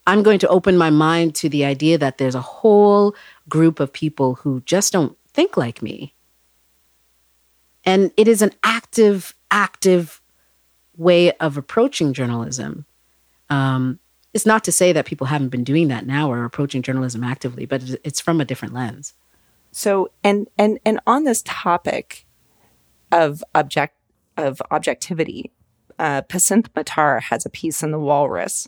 [0.06, 3.14] I'm going to open my mind to the idea that there's a whole
[3.50, 6.14] group of people who just don't think like me.
[7.86, 10.22] And it is an active, active
[10.98, 12.86] way of approaching journalism.
[13.50, 14.00] Um,
[14.34, 17.66] it's not to say that people haven't been doing that now or approaching journalism actively,
[17.66, 19.14] but it's from a different lens.
[19.72, 22.26] So, and and and on this topic
[23.12, 23.96] of object
[24.36, 25.52] of objectivity,
[26.00, 28.68] uh, Pacinthe Mattar has a piece in the Walrus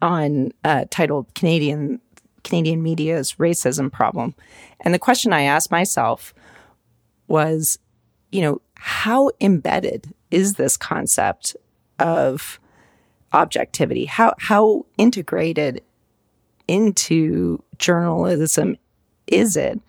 [0.00, 2.00] on uh, titled "Canadian
[2.44, 4.34] Canadian Media's Racism Problem,"
[4.80, 6.34] and the question I asked myself
[7.28, 7.78] was,
[8.32, 11.56] you know, how embedded is this concept
[11.98, 12.58] of
[13.32, 14.06] objectivity?
[14.06, 15.82] How how integrated
[16.66, 18.76] into journalism
[19.26, 19.80] is it?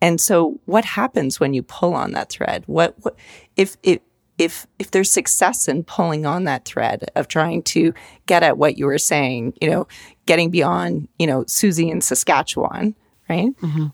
[0.00, 2.62] And so what happens when you pull on that thread?
[2.66, 3.16] What, what
[3.56, 4.00] if if
[4.38, 7.92] if if there's success in pulling on that thread of trying to
[8.26, 9.86] get at what you were saying, you know,
[10.26, 12.94] getting beyond, you know, Susie in Saskatchewan,
[13.28, 13.54] right?
[13.60, 13.86] Mm-hmm.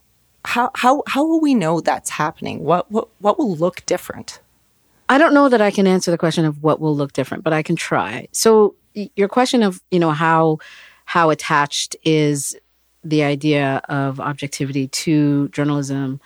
[0.45, 2.63] How how how will we know that's happening?
[2.63, 4.39] What what what will look different?
[5.09, 7.53] I don't know that I can answer the question of what will look different, but
[7.53, 8.27] I can try.
[8.31, 10.59] So your question of, you know, how
[11.05, 12.55] how attached is
[13.03, 16.19] the idea of objectivity to journalism?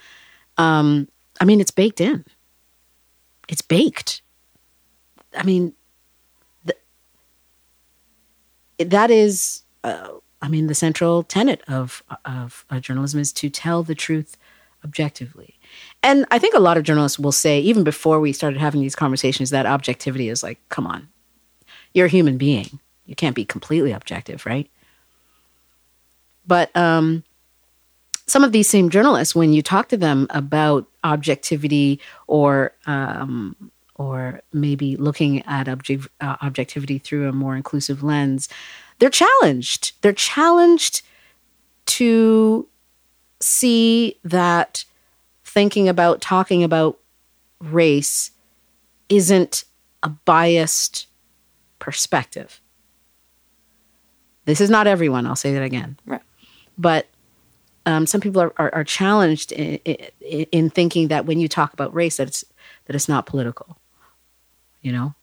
[0.58, 1.08] Um,
[1.41, 2.25] I mean, it's baked in.
[3.49, 4.21] It's baked.
[5.35, 5.73] I mean,
[8.77, 10.07] that is, uh,
[10.41, 14.38] I mean, the central tenet of of journalism is to tell the truth
[14.85, 15.59] objectively.
[16.01, 18.95] And I think a lot of journalists will say, even before we started having these
[18.95, 21.09] conversations, that objectivity is like, come on,
[21.93, 22.79] you're a human being.
[23.05, 24.69] You can't be completely objective, right?
[26.47, 27.23] But um,
[28.30, 34.42] some of these same journalists, when you talk to them about objectivity or um, or
[34.54, 38.48] maybe looking at object, uh, objectivity through a more inclusive lens,
[39.00, 39.94] they're challenged.
[40.02, 41.02] They're challenged
[41.88, 42.68] to
[43.42, 44.86] see that
[45.44, 47.00] thinking about talking about
[47.60, 48.32] race
[49.10, 49.65] isn't
[50.04, 51.08] a biased
[51.80, 52.62] perspective.
[54.46, 55.98] This is not everyone, I'll say that again.
[56.06, 56.22] Right.
[56.78, 57.08] But
[57.89, 61.73] um, some people are, are, are challenged in, in, in, thinking that when you talk
[61.73, 62.45] about race, that it's,
[62.86, 63.78] that it's not political,
[64.82, 65.15] you know?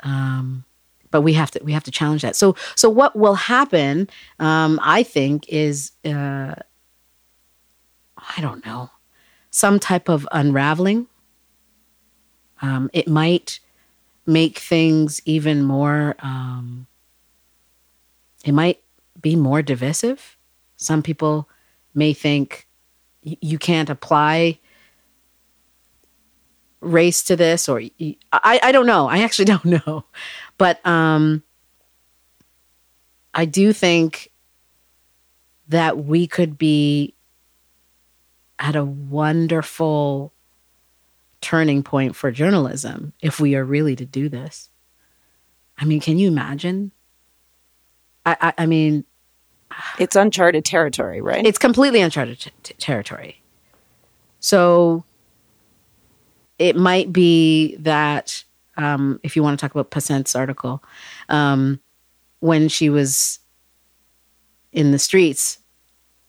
[0.00, 0.64] Um,
[1.10, 2.34] but we have to we have to challenge that.
[2.34, 4.08] So so what will happen?
[4.40, 6.54] Um, I think is uh,
[8.16, 8.90] I don't know
[9.50, 11.06] some type of unraveling.
[12.60, 13.60] Um, it might
[14.26, 16.86] make things even more, um,
[18.44, 18.82] it might
[19.20, 20.36] be more divisive.
[20.76, 21.48] Some people
[21.94, 22.68] may think
[23.22, 24.58] you can't apply
[26.80, 27.80] race to this or
[28.32, 30.04] I, I don't know i actually don't know
[30.58, 31.42] but um
[33.32, 34.30] i do think
[35.68, 37.14] that we could be
[38.58, 40.32] at a wonderful
[41.40, 44.70] turning point for journalism if we are really to do this.
[45.76, 46.90] I mean, can you imagine?
[48.24, 49.04] I, I, I mean,
[49.98, 51.46] it's uncharted territory, right?
[51.46, 53.40] It's completely uncharted t- territory.
[54.40, 55.04] So
[56.58, 58.44] it might be that
[58.76, 60.82] um, if you want to talk about Pacinthe's article,
[61.28, 61.80] um,
[62.40, 63.38] when she was
[64.72, 65.58] in the streets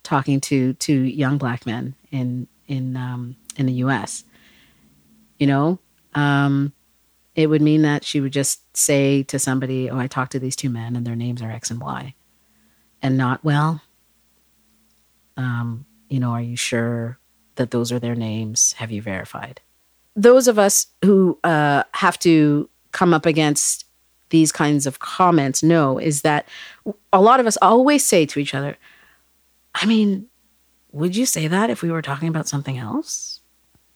[0.03, 4.23] talking to to young black men in in um, in the U.S.
[5.39, 5.79] You know,
[6.13, 6.71] um,
[7.35, 10.55] it would mean that she would just say to somebody, "Oh, I talked to these
[10.55, 12.13] two men, and their names are X and Y,"
[13.05, 13.81] and not, "Well,
[15.37, 17.19] um, you know, are you sure
[17.55, 18.73] that those are their names?
[18.73, 19.61] Have you verified?"
[20.15, 23.85] Those of us who uh, have to come up against
[24.29, 26.47] these kinds of comments know is that
[27.13, 28.75] a lot of us always say to each other,
[29.75, 30.27] I mean,
[30.91, 33.41] would you say that if we were talking about something else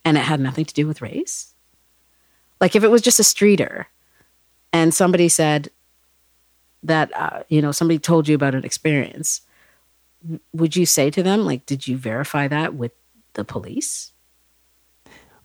[0.06, 1.56] and it had nothing to do with race?
[2.62, 3.88] Like if it was just a streeter
[4.72, 5.72] and somebody said
[6.84, 9.42] that, uh, you know, somebody told you about an experience,
[10.54, 12.92] would you say to them, like, did you verify that with
[13.34, 14.14] the police?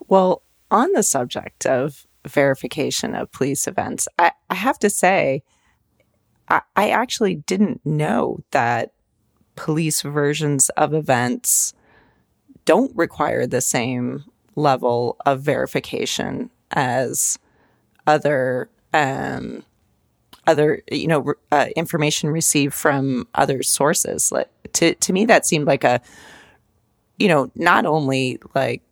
[0.09, 5.43] Well, on the subject of verification of police events, I, I have to say,
[6.49, 8.93] I, I actually didn't know that
[9.57, 11.75] police versions of events
[12.65, 14.25] don't require the same
[14.57, 17.39] level of verification as
[18.07, 19.65] other um,
[20.47, 24.33] other you know uh, information received from other sources.
[24.33, 26.01] Like, to to me, that seemed like a
[27.19, 28.83] you know not only like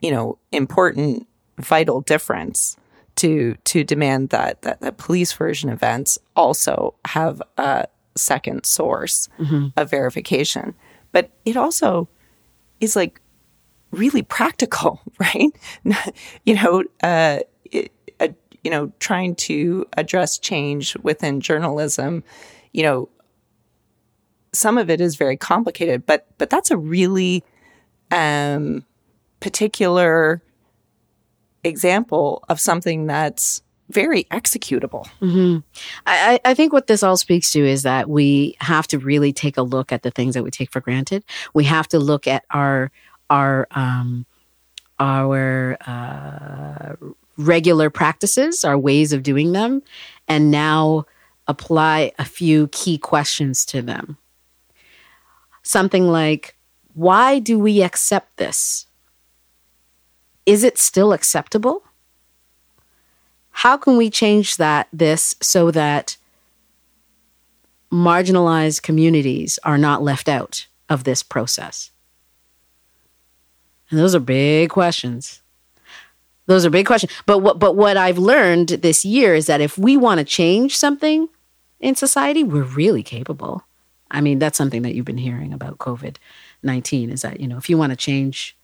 [0.00, 1.26] you know important
[1.58, 2.76] vital difference
[3.16, 9.68] to to demand that that the police version events also have a second source mm-hmm.
[9.76, 10.74] of verification.
[11.12, 12.08] But it also
[12.80, 13.20] is like
[13.90, 15.50] really practical, right?
[16.44, 17.40] you know, uh, uh,
[18.66, 22.24] you know, trying to address change within journalism,
[22.72, 23.08] you know,
[24.52, 27.44] some of it is very complicated, but but that's a really
[28.10, 28.84] um,
[29.38, 30.42] particular
[31.62, 35.06] example of something that's very executable.
[35.22, 35.58] Mm-hmm.
[36.04, 39.56] I, I think what this all speaks to is that we have to really take
[39.56, 41.22] a look at the things that we take for granted.
[41.54, 42.90] We have to look at our
[43.30, 44.26] our um,
[44.98, 46.96] our uh,
[47.36, 49.82] regular practices, our ways of doing them,
[50.28, 51.04] and now
[51.46, 54.16] apply a few key questions to them.
[55.62, 56.56] Something like,
[56.94, 58.86] why do we accept this?
[60.46, 61.82] Is it still acceptable?
[63.50, 66.16] How can we change that this so that
[67.90, 71.90] marginalized communities are not left out of this process?
[73.90, 75.42] And those are big questions.
[76.46, 77.12] Those are big questions.
[77.26, 80.76] But what but what I've learned this year is that if we want to change
[80.76, 81.28] something
[81.80, 83.64] in society, we're really capable.
[84.10, 86.16] I mean, that's something that you've been hearing about COVID
[86.62, 88.56] 19 is that, you know, if you want to change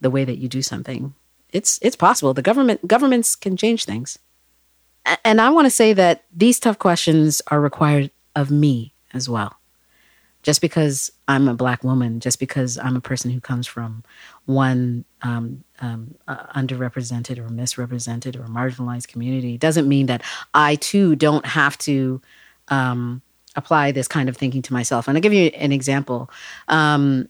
[0.00, 1.14] the way that you do something,
[1.50, 2.34] it's it's possible.
[2.34, 4.18] The government governments can change things.
[5.24, 9.60] And I want to say that these tough questions are required of me as well
[10.42, 14.02] just because I'm a black woman, just because I'm a person who comes from
[14.46, 20.22] one um, um, uh, underrepresented or misrepresented or marginalized community, doesn't mean that
[20.54, 22.20] I too don't have to
[22.68, 23.22] um,
[23.56, 25.08] apply this kind of thinking to myself.
[25.08, 26.30] And I'll give you an example.
[26.68, 27.28] Um,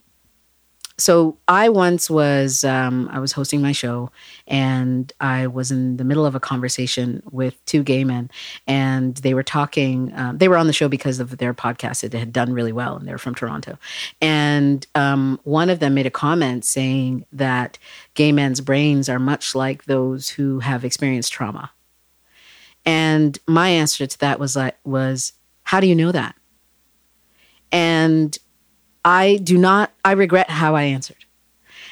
[1.00, 4.10] so I once was um, I was hosting my show,
[4.46, 8.30] and I was in the middle of a conversation with two gay men,
[8.66, 10.12] and they were talking.
[10.14, 12.96] Um, they were on the show because of their podcast; it had done really well,
[12.96, 13.78] and they were from Toronto.
[14.20, 17.78] And um, one of them made a comment saying that
[18.14, 21.70] gay men's brains are much like those who have experienced trauma.
[22.84, 25.32] And my answer to that was like was,
[25.62, 26.36] "How do you know that?"
[27.72, 28.38] And
[29.04, 31.24] I do not, I regret how I answered.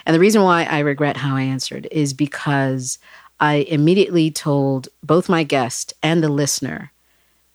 [0.04, 2.98] And the reason why I regret how I answered is because
[3.40, 6.92] I immediately told both my guest and the listener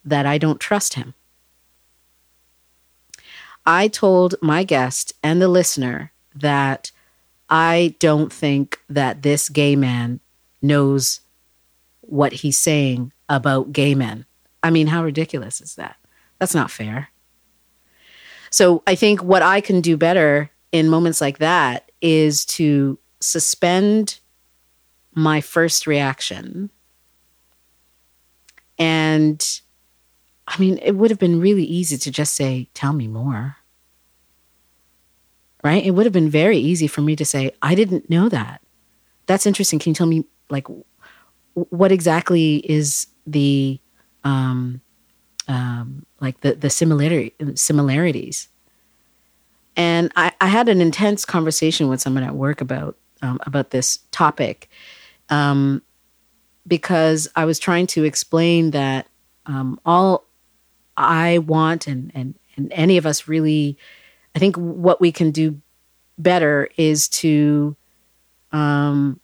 [0.05, 1.13] that I don't trust him.
[3.65, 6.91] I told my guest and the listener that
[7.49, 10.19] I don't think that this gay man
[10.61, 11.21] knows
[12.01, 14.25] what he's saying about gay men.
[14.61, 15.95] I mean, how ridiculous is that?
[16.39, 17.09] That's not fair.
[18.53, 24.19] So I think what I can do better in moments like that is to suspend
[25.15, 26.69] my first reaction.
[28.77, 29.43] And
[30.47, 33.55] I mean, it would have been really easy to just say, Tell me more.
[35.63, 35.83] Right?
[35.83, 38.61] It would have been very easy for me to say, I didn't know that.
[39.25, 39.79] That's interesting.
[39.79, 40.67] Can you tell me, like,
[41.55, 43.79] what exactly is the
[44.23, 44.81] um,
[45.47, 48.47] um, like the the similarity similarities.
[49.75, 53.99] And I, I had an intense conversation with someone at work about um, about this
[54.11, 54.69] topic,
[55.29, 55.81] um,
[56.65, 59.07] because I was trying to explain that
[59.45, 60.25] um, all
[60.95, 63.77] I want and and and any of us really,
[64.35, 65.59] I think what we can do
[66.17, 67.75] better is to
[68.51, 69.19] um,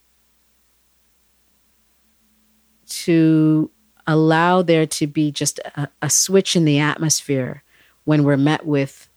[2.90, 3.70] to
[4.10, 7.64] allow there to be just a, a switch in the atmosphere
[8.06, 9.08] when we're met with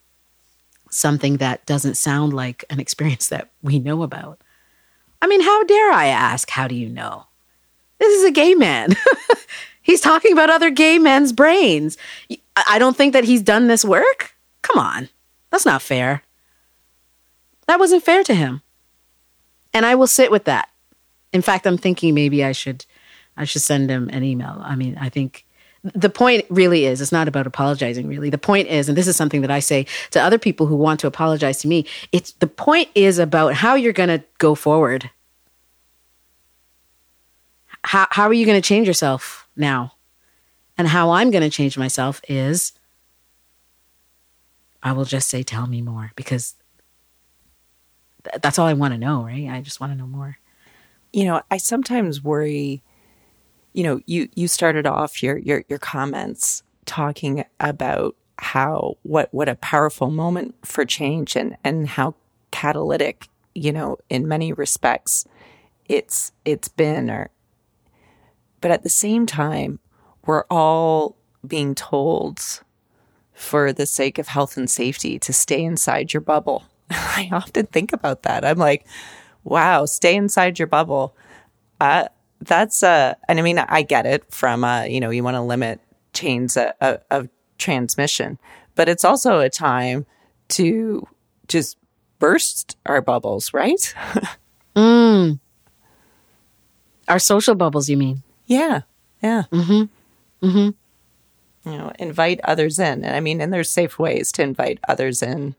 [0.91, 4.41] something that doesn't sound like an experience that we know about.
[5.23, 7.27] I mean, how dare I ask, how do you know?
[7.99, 8.95] This is a gay man.
[9.83, 11.97] He's talking about other gay men's brains.
[12.57, 14.37] I don't think that he's done this work.
[14.63, 15.09] Come on.
[15.51, 16.23] That's not fair.
[17.67, 18.63] That wasn't fair to him.
[19.75, 20.69] And I will sit with that.
[21.33, 22.87] In fact, I'm thinking maybe I should
[23.37, 24.61] I should send him an email.
[24.63, 25.47] I mean, I think
[25.83, 28.31] the point really is it's not about apologizing really.
[28.31, 31.01] The point is and this is something that i say to other people who want
[31.01, 35.11] to apologize to me it's the point is about how you're going to go forward.
[37.85, 39.95] How, how are you going to change yourself now?
[40.79, 42.73] And how i'm going to change myself is
[44.83, 46.55] i will just say tell me more because
[48.25, 49.49] th- that's all i want to know right?
[49.49, 50.39] I just want to know more.
[51.13, 52.83] You know i sometimes worry
[53.73, 59.49] you know, you you started off your your your comments talking about how what what
[59.49, 62.15] a powerful moment for change and and how
[62.51, 65.25] catalytic, you know, in many respects
[65.87, 67.31] it's it's been or
[68.61, 69.79] but at the same time
[70.27, 71.17] we're all
[71.47, 72.63] being told
[73.33, 76.65] for the sake of health and safety to stay inside your bubble.
[76.91, 78.45] I often think about that.
[78.45, 78.87] I'm like,
[79.43, 81.17] wow, stay inside your bubble.
[81.81, 82.09] Uh,
[82.43, 85.41] that's uh and i mean i get it from uh you know you want to
[85.41, 85.81] limit
[86.13, 87.29] chains of, of
[87.59, 88.39] transmission
[88.75, 90.05] but it's also a time
[90.49, 91.07] to
[91.49, 91.77] just
[92.19, 93.95] burst our bubbles right?
[94.75, 95.39] Mm.
[97.07, 98.23] our social bubbles you mean?
[98.47, 98.81] Yeah
[99.23, 99.43] yeah.
[99.53, 100.47] Mm-hmm.
[100.47, 101.71] Mm-hmm.
[101.71, 105.23] You know invite others in and i mean and there's safe ways to invite others
[105.23, 105.55] in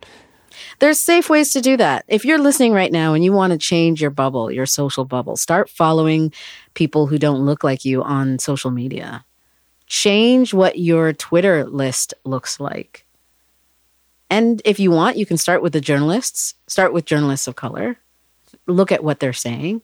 [0.79, 2.05] there's safe ways to do that.
[2.07, 5.35] If you're listening right now and you want to change your bubble, your social bubble,
[5.37, 6.33] start following
[6.73, 9.25] people who don't look like you on social media.
[9.87, 13.05] Change what your Twitter list looks like.
[14.29, 17.97] And if you want, you can start with the journalists, start with journalists of color,
[18.65, 19.81] look at what they're saying.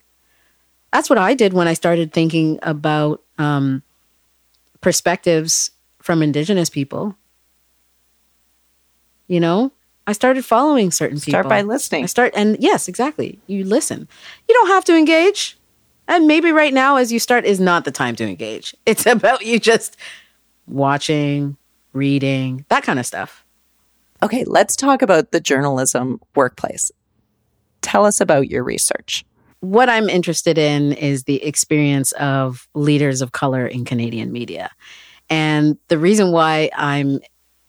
[0.92, 3.84] That's what I did when I started thinking about um,
[4.82, 7.16] perspectives from Indigenous people.
[9.28, 9.72] You know,
[10.10, 11.50] I started following certain start people.
[11.50, 12.02] Start by listening.
[12.02, 13.38] I start, and yes, exactly.
[13.46, 14.08] You listen.
[14.48, 15.56] You don't have to engage.
[16.08, 18.76] And maybe right now, as you start, is not the time to engage.
[18.88, 19.98] It's about you just
[20.66, 21.58] watching,
[21.94, 23.46] reading, that kind of stuff.
[24.24, 26.92] Okay, let's talk about the journalism workplace.
[27.82, 29.24] Tell us about your research.
[29.60, 34.72] What I'm interested in is the experience of leaders of color in Canadian media.
[35.30, 37.20] And the reason why I'm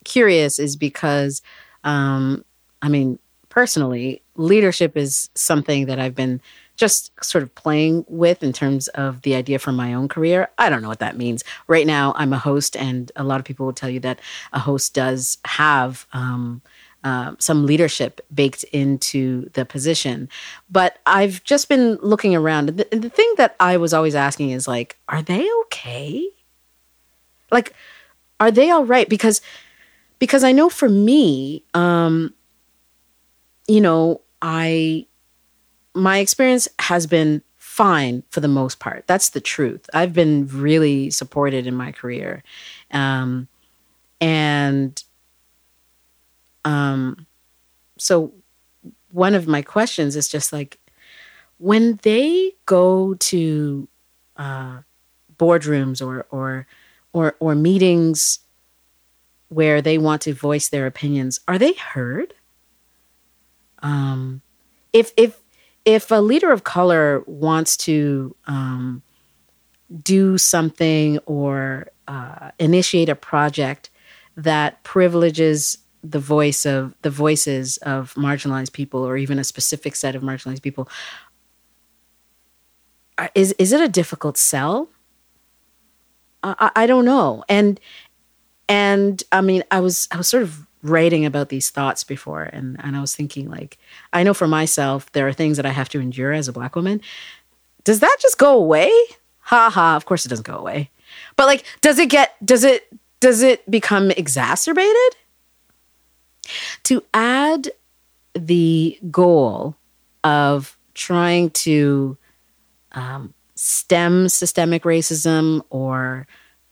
[0.06, 1.42] curious is because
[1.84, 2.44] um,
[2.82, 3.18] I mean,
[3.48, 6.40] personally, leadership is something that I've been
[6.76, 10.48] just sort of playing with in terms of the idea for my own career.
[10.56, 11.44] I don't know what that means.
[11.66, 14.18] Right now, I'm a host, and a lot of people will tell you that
[14.54, 16.62] a host does have um,
[17.04, 20.28] uh, some leadership baked into the position.
[20.70, 22.68] But I've just been looking around.
[22.68, 26.26] The, the thing that I was always asking is like, are they okay?
[27.50, 27.74] Like,
[28.38, 29.08] are they all right?
[29.08, 29.42] Because
[30.20, 32.32] because I know for me, um,
[33.66, 35.06] you know, I
[35.94, 39.04] my experience has been fine for the most part.
[39.08, 39.90] That's the truth.
[39.92, 42.44] I've been really supported in my career,
[42.92, 43.48] um,
[44.20, 45.02] and
[46.64, 47.26] um,
[47.98, 48.32] so
[49.10, 50.78] one of my questions is just like
[51.58, 53.88] when they go to
[54.36, 54.80] uh,
[55.36, 56.66] boardrooms or or
[57.12, 58.40] or or meetings
[59.50, 62.34] where they want to voice their opinions, are they heard?
[63.82, 64.40] Um,
[64.92, 65.38] if if
[65.84, 69.02] if a leader of color wants to um,
[70.02, 73.90] do something or uh, initiate a project
[74.36, 80.14] that privileges the voice of the voices of marginalized people or even a specific set
[80.14, 80.88] of marginalized people
[83.20, 84.88] uh, is is it a difficult sell?
[86.42, 87.44] I, I don't know.
[87.50, 87.78] And
[88.70, 92.76] and I mean, I was I was sort of writing about these thoughts before and
[92.82, 93.76] and I was thinking like
[94.12, 96.76] I know for myself there are things that I have to endure as a black
[96.76, 97.00] woman.
[97.82, 98.90] Does that just go away?
[99.40, 100.88] Ha ha, of course it doesn't go away.
[101.34, 105.16] But like does it get does it does it become exacerbated?
[106.84, 107.70] To add
[108.34, 109.74] the goal
[110.22, 112.16] of trying to
[112.92, 116.26] um, stem systemic racism or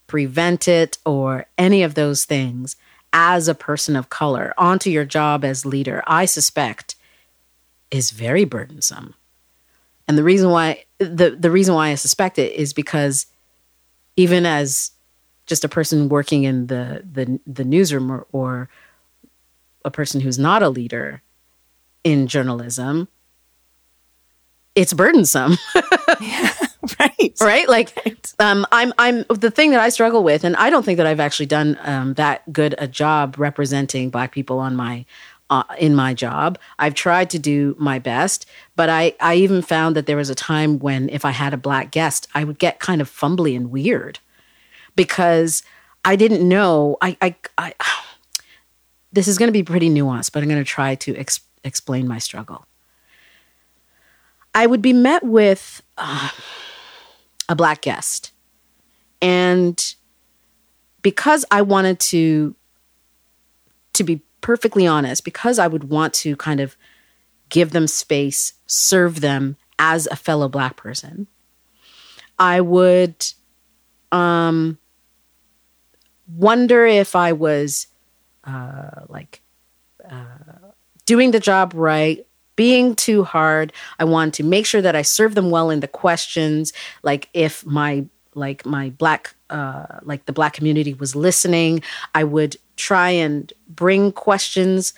[0.09, 2.75] prevent it or any of those things
[3.13, 6.95] as a person of color onto your job as leader, I suspect
[7.89, 9.15] is very burdensome.
[10.07, 13.27] And the reason why the, the reason why I suspect it is because
[14.17, 14.91] even as
[15.45, 18.69] just a person working in the the, the newsroom or, or
[19.85, 21.21] a person who's not a leader
[22.03, 23.07] in journalism,
[24.75, 25.57] it's burdensome.
[26.99, 27.33] right.
[27.41, 27.67] Right.
[27.67, 27.93] Like,
[28.39, 31.19] um, I'm, I'm the thing that I struggle with, and I don't think that I've
[31.19, 35.05] actually done um, that good a job representing Black people on my,
[35.49, 36.57] uh, in my job.
[36.77, 40.35] I've tried to do my best, but I, I even found that there was a
[40.35, 43.71] time when if I had a Black guest, I would get kind of fumbly and
[43.71, 44.19] weird
[44.95, 45.63] because
[46.05, 46.97] I didn't know.
[47.01, 47.73] I, I, I
[49.11, 52.07] this is going to be pretty nuanced, but I'm going to try to ex- explain
[52.07, 52.65] my struggle.
[54.53, 56.29] I would be met with uh,
[57.49, 58.31] a black guest.
[59.21, 59.95] And
[61.01, 62.55] because I wanted to
[63.93, 66.77] to be perfectly honest, because I would want to kind of
[67.49, 71.27] give them space, serve them as a fellow black person,
[72.37, 73.25] I would
[74.11, 74.77] um
[76.33, 77.87] wonder if I was
[78.43, 79.41] uh like
[80.09, 80.71] uh
[81.05, 82.25] doing the job right
[82.59, 83.71] being too hard.
[83.99, 86.73] I want to make sure that I serve them well in the questions.
[87.03, 88.05] Like if my
[88.35, 91.81] like my black uh, like the black community was listening,
[92.13, 94.93] I would try and bring questions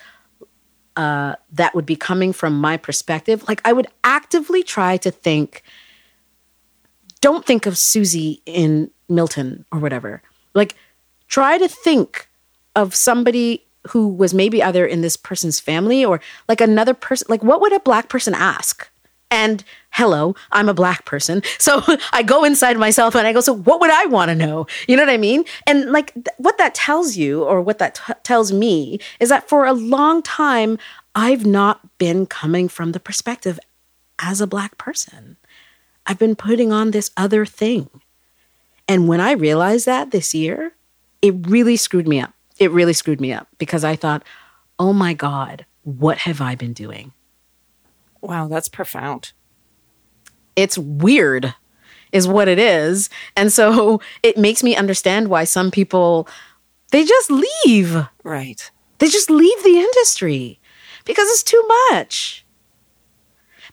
[0.95, 3.47] uh, that would be coming from my perspective.
[3.47, 5.61] Like I would actively try to think.
[7.21, 10.23] Don't think of Susie in Milton or whatever.
[10.55, 10.73] Like
[11.27, 12.27] try to think
[12.75, 17.43] of somebody who was maybe either in this person's family or like another person like
[17.43, 18.89] what would a black person ask?
[19.29, 21.41] And hello i'm a black person.
[21.59, 24.67] So i go inside myself and i go so what would i want to know?
[24.87, 25.45] You know what i mean?
[25.65, 29.49] And like th- what that tells you or what that t- tells me is that
[29.49, 30.77] for a long time
[31.15, 33.59] i've not been coming from the perspective
[34.19, 35.37] as a black person.
[36.05, 37.89] I've been putting on this other thing.
[38.87, 40.73] And when i realized that this year
[41.21, 44.23] it really screwed me up it really screwed me up because I thought,
[44.77, 47.11] oh my God, what have I been doing?
[48.21, 49.31] Wow, that's profound.
[50.55, 51.55] It's weird,
[52.11, 53.09] is what it is.
[53.35, 56.29] And so it makes me understand why some people,
[56.91, 57.31] they just
[57.65, 57.97] leave.
[58.23, 58.69] Right.
[58.99, 60.59] They just leave the industry
[61.05, 62.45] because it's too much.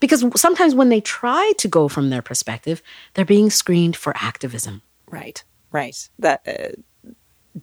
[0.00, 2.82] Because sometimes when they try to go from their perspective,
[3.12, 4.80] they're being screened for activism.
[5.10, 6.08] Right, right.
[6.18, 6.80] That uh,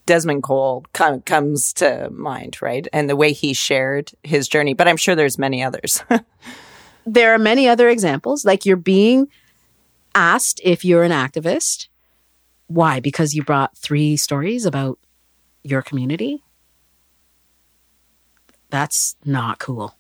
[0.06, 2.88] Desmond Cole com- comes to mind, right?
[2.94, 6.04] And the way he shared his journey, but I'm sure there's many others.
[7.06, 8.46] there are many other examples.
[8.46, 9.28] Like you're being
[10.14, 11.88] asked if you're an activist.
[12.68, 13.00] Why?
[13.00, 14.98] Because you brought three stories about
[15.64, 16.44] your community?
[18.70, 19.96] That's not cool.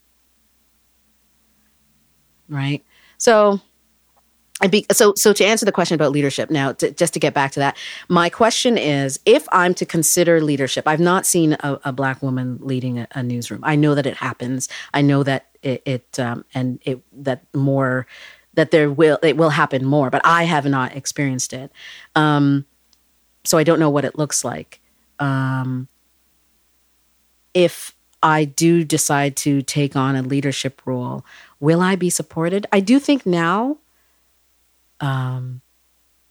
[2.49, 2.83] Right?
[3.17, 3.61] So
[4.69, 7.51] be, so, so to answer the question about leadership now, to, just to get back
[7.51, 7.77] to that,
[8.07, 12.59] my question is: If I'm to consider leadership, I've not seen a, a black woman
[12.61, 13.59] leading a, a, newsroom.
[13.63, 14.69] I know that it happens.
[14.93, 18.07] I know that it, it um, and it that more
[18.53, 21.71] that there will it will happen more, but I have not experienced it.
[22.15, 22.65] Um,
[23.43, 24.79] so I don't know what it looks like.
[25.19, 25.87] Um,
[27.53, 27.93] if
[28.23, 31.25] I do decide to take on a leadership role,
[31.59, 32.65] will I be supported?
[32.71, 33.77] I do think now
[34.99, 35.61] um,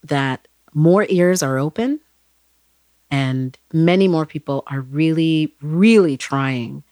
[0.02, 2.00] that more ears are open
[3.10, 6.82] and many more people are really, really trying.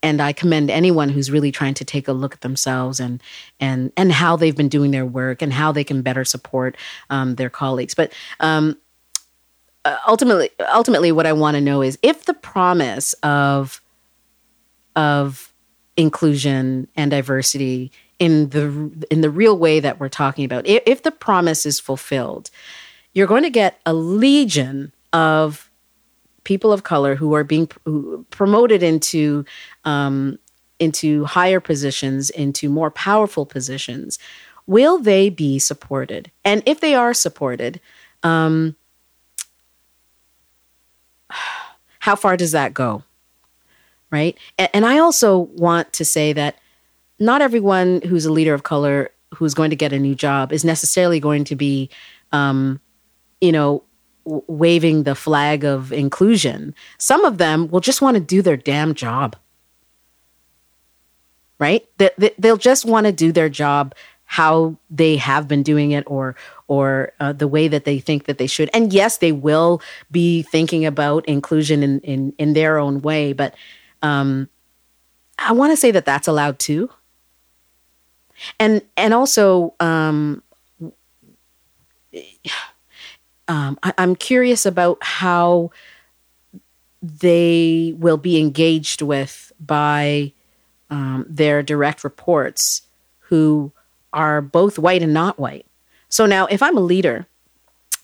[0.00, 3.22] And I commend anyone who's really trying to take a look at themselves and
[3.60, 6.76] and and how they've been doing their work and how they can better support
[7.10, 7.94] um, their colleagues.
[7.94, 8.76] But um,
[9.84, 13.80] uh, ultimately, ultimately, what I want to know is if the promise of
[14.94, 15.52] of
[15.96, 17.90] inclusion and diversity
[18.22, 20.64] in the in the real way that we're talking about.
[20.64, 22.50] If, if the promise is fulfilled,
[23.14, 25.68] you're going to get a legion of
[26.44, 27.66] people of color who are being
[28.30, 29.44] promoted into
[29.84, 30.38] um,
[30.78, 34.20] into higher positions, into more powerful positions.
[34.68, 36.30] Will they be supported?
[36.44, 37.80] And if they are supported,
[38.22, 38.76] um,
[41.98, 43.02] how far does that go?
[44.12, 44.38] Right.
[44.58, 46.56] And, and I also want to say that
[47.22, 50.64] not everyone who's a leader of color who's going to get a new job is
[50.64, 51.88] necessarily going to be,
[52.32, 52.80] um,
[53.40, 53.82] you know,
[54.24, 56.74] w- waving the flag of inclusion.
[56.98, 59.36] Some of them will just want to do their damn job.
[61.58, 61.86] Right?
[61.98, 63.94] They, they'll just want to do their job
[64.24, 66.34] how they have been doing it or
[66.66, 70.40] or uh, the way that they think that they should and yes they will be
[70.40, 73.54] thinking about inclusion in in, in their own way but
[74.00, 74.48] um,
[75.38, 76.88] i want to say that that's allowed too
[78.58, 80.42] and and also um,
[83.48, 85.70] um, I, I'm curious about how
[87.02, 90.32] they will be engaged with by
[90.90, 92.82] um, their direct reports
[93.20, 93.72] who
[94.12, 95.66] are both white and not white.
[96.08, 97.26] So now, if I'm a leader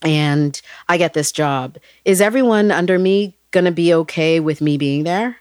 [0.02, 4.78] and I get this job, is everyone under me going to be okay with me
[4.78, 5.36] being there?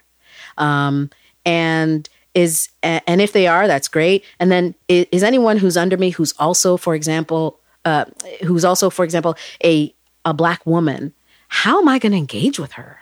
[0.57, 1.09] Um,
[1.45, 2.07] and
[2.37, 4.23] is and if they are, that's great.
[4.39, 8.05] And then is, anyone who's under me who's also, for example, uh,
[8.45, 11.13] who's also, for example, a a black woman,
[11.47, 12.99] how am I going to engage with her?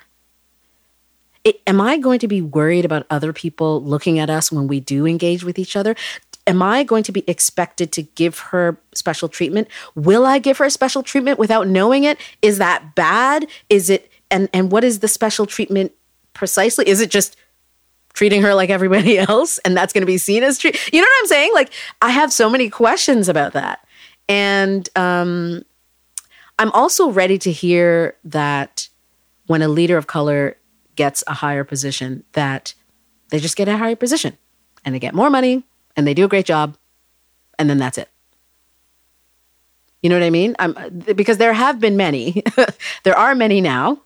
[1.44, 4.80] It, am I going to be worried about other people looking at us when we
[4.80, 5.96] do engage with each other?
[6.48, 9.68] Am I going to be expected to give her special treatment?
[9.96, 12.18] Will I give her special treatment without knowing it?
[12.42, 13.48] Is that bad?
[13.70, 15.92] Is it and and what is the special treatment
[16.34, 16.88] precisely?
[16.88, 17.36] Is it just
[18.16, 20.76] treating her like everybody else and that's going to be seen as treat?
[20.92, 21.52] You know what I'm saying?
[21.54, 23.86] Like I have so many questions about that.
[24.28, 25.64] And um
[26.58, 28.90] I'm also ready to hear that
[29.46, 30.58] when a leader of color
[30.96, 32.74] gets a higher position that
[33.30, 34.38] they just get a higher position
[34.84, 35.64] and they get more money
[35.96, 36.78] and they do a great job
[37.60, 38.10] and then that's it.
[40.02, 40.56] You know what I mean?
[40.60, 40.76] I'm,
[41.16, 42.44] because there have been many.
[43.04, 44.02] there are many now.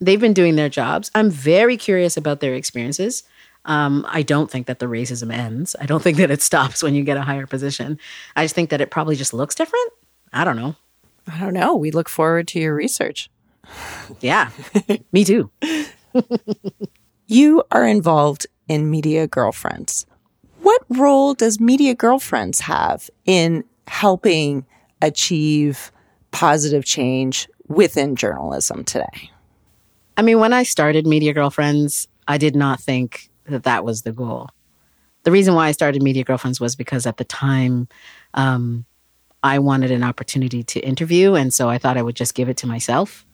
[0.00, 1.10] They've been doing their jobs.
[1.14, 3.22] I'm very curious about their experiences.
[3.66, 5.76] Um, I don't think that the racism ends.
[5.80, 7.98] I don't think that it stops when you get a higher position.
[8.34, 9.92] I just think that it probably just looks different.
[10.32, 10.76] I don't know.
[11.30, 11.76] I don't know.
[11.76, 13.30] We look forward to your research.
[14.20, 14.50] Yeah,
[15.12, 15.50] me too.
[17.26, 20.06] you are involved in Media Girlfriends.
[20.62, 24.66] What role does Media Girlfriends have in helping
[25.02, 25.90] achieve
[26.30, 29.30] positive change within journalism today?
[30.16, 34.12] I mean, when I started Media Girlfriends, I did not think that that was the
[34.12, 34.48] goal.
[35.24, 37.88] The reason why I started Media Girlfriends was because at the time,
[38.34, 38.86] um,
[39.42, 41.34] I wanted an opportunity to interview.
[41.34, 43.26] And so I thought I would just give it to myself.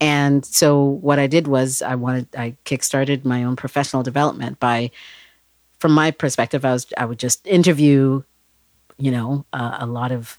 [0.00, 4.90] And so what I did was I wanted, I kickstarted my own professional development by,
[5.78, 8.22] from my perspective, I was, I would just interview,
[8.98, 10.38] you know, uh, a lot of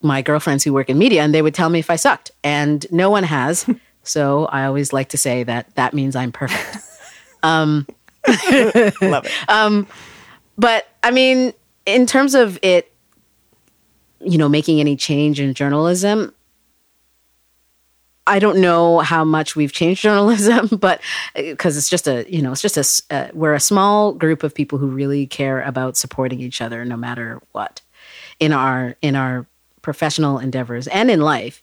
[0.00, 2.30] my girlfriends who work in media and they would tell me if I sucked.
[2.44, 3.68] And no one has.
[4.02, 6.91] so I always like to say that that means I'm perfect.
[7.42, 7.86] Um,
[8.28, 9.32] Love it.
[9.48, 9.86] Um,
[10.56, 11.52] but I mean,
[11.86, 12.92] in terms of it
[14.24, 16.34] you know, making any change in journalism.
[18.26, 21.00] I don't know how much we've changed journalism, but
[21.34, 24.54] because it's just a, you know, it's just a, uh, we're a small group of
[24.54, 27.80] people who really care about supporting each other no matter what
[28.38, 29.46] in our, in our
[29.82, 31.62] professional endeavors and in life.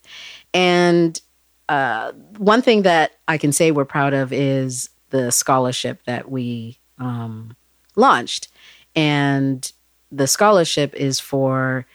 [0.52, 1.20] And
[1.68, 6.78] uh, one thing that I can say we're proud of is the scholarship that we
[6.98, 7.56] um,
[7.96, 8.48] launched.
[8.96, 9.70] And
[10.10, 11.86] the scholarship is for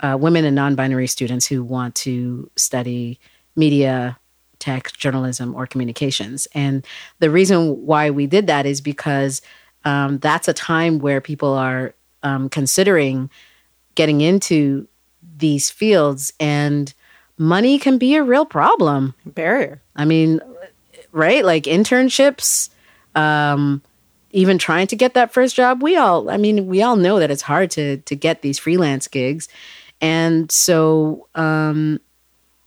[0.00, 3.20] uh, women and non binary students who want to study
[3.54, 4.18] media,
[4.58, 6.48] tech, journalism, or communications.
[6.54, 6.86] And
[7.20, 9.42] the reason why we did that is because
[9.84, 13.30] um, that's a time where people are um, considering
[13.94, 14.88] getting into
[15.36, 16.92] these fields and
[17.38, 20.40] money can be a real problem barrier i mean
[21.12, 22.70] right like internships
[23.14, 23.82] um,
[24.30, 27.30] even trying to get that first job we all i mean we all know that
[27.30, 29.48] it's hard to to get these freelance gigs
[30.02, 32.00] and so, um,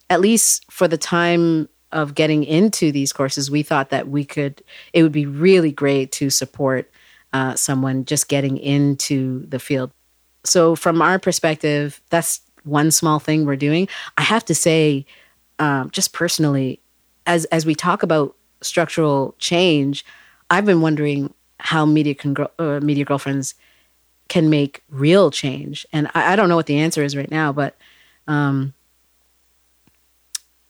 [0.10, 4.64] at least for the time of getting into these courses, we thought that we could,
[4.93, 6.89] it would be really great to support
[7.34, 9.91] uh, someone just getting into the field.
[10.46, 13.89] So, from our perspective, that's one small thing we're doing.
[14.18, 15.06] I have to say,
[15.60, 16.80] um, just personally,
[17.26, 20.05] as as we talk about structural change,
[20.49, 23.55] I've been wondering how media con- uh, media girlfriends
[24.28, 25.86] can make real change?
[25.93, 27.78] And I, I don't know what the answer is right now, but
[28.28, 28.73] um,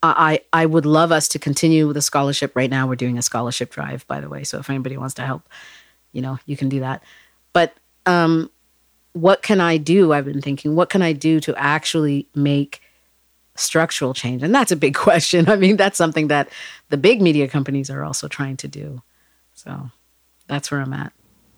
[0.03, 2.55] I I would love us to continue with the scholarship.
[2.55, 4.43] Right now, we're doing a scholarship drive, by the way.
[4.43, 5.47] So if anybody wants to help,
[6.11, 7.03] you know, you can do that.
[7.53, 7.73] But
[8.05, 8.51] um,
[9.13, 10.13] what can I do?
[10.13, 12.81] I've been thinking, what can I do to actually make
[13.55, 14.43] structural change?
[14.43, 15.49] And that's a big question.
[15.49, 16.49] I mean, that's something that
[16.89, 19.01] the big media companies are also trying to do.
[19.53, 19.89] So
[20.47, 21.13] that's where I'm at.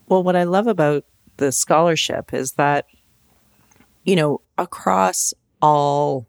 [0.08, 1.06] Well, what I love about
[1.38, 2.86] the scholarship is that,
[4.04, 6.28] you know, across all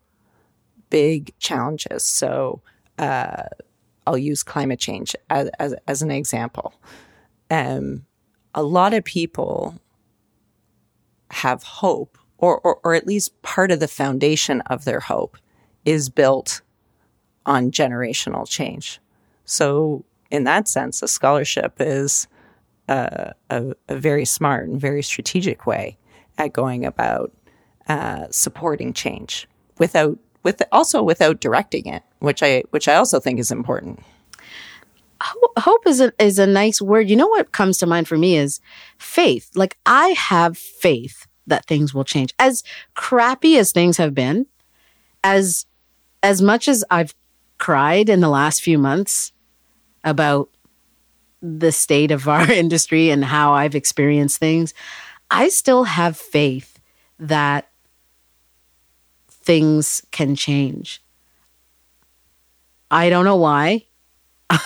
[0.91, 2.05] big challenges.
[2.05, 2.63] So,
[2.99, 3.45] uh,
[4.09, 6.73] I'll use climate change as, as, as an example.
[7.51, 8.07] Um,
[8.55, 9.79] a lot of people
[11.31, 15.37] have hope, or, or, or at least part of the foundation of their hope
[15.89, 16.61] is built
[17.47, 19.01] on generational change.
[19.45, 22.29] So, in that sense, a scholarship is
[22.89, 25.97] a, a, a very smart and very strategic way
[26.37, 27.33] at going about
[27.89, 33.41] uh, supporting change without with also without directing it, which I which I also think
[33.41, 34.03] is important.
[35.21, 37.09] Hope is a is a nice word.
[37.09, 38.61] You know what comes to mind for me is
[38.99, 39.51] faith.
[39.55, 42.35] Like I have faith that things will change.
[42.39, 42.63] As
[42.95, 44.47] crappy as things have been,
[45.25, 45.67] as
[46.23, 47.15] as much as I've
[47.59, 49.33] cried in the last few months
[50.05, 50.49] about
[51.41, 54.75] the state of our industry and how I've experienced things,
[55.31, 56.79] I still have faith
[57.19, 57.69] that
[59.29, 61.03] things can change.
[62.91, 63.85] I don't know why.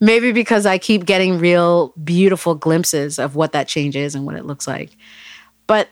[0.00, 4.34] Maybe because I keep getting real beautiful glimpses of what that change is and what
[4.36, 4.96] it looks like.
[5.66, 5.88] But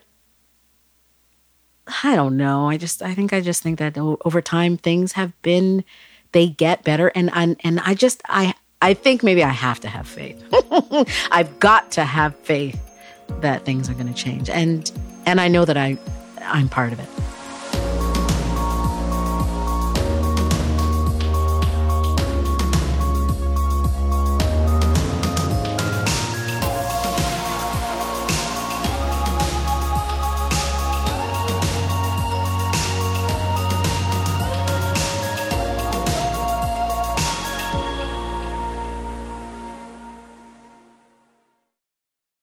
[2.05, 2.69] I don't know.
[2.69, 5.85] I just I think I just think that over time things have been
[6.33, 9.89] they get better and and, and I just I I think maybe I have to
[9.89, 10.43] have faith.
[11.31, 12.81] I've got to have faith
[13.41, 14.91] that things are going to change and
[15.27, 15.99] and I know that I
[16.43, 17.09] I'm part of it.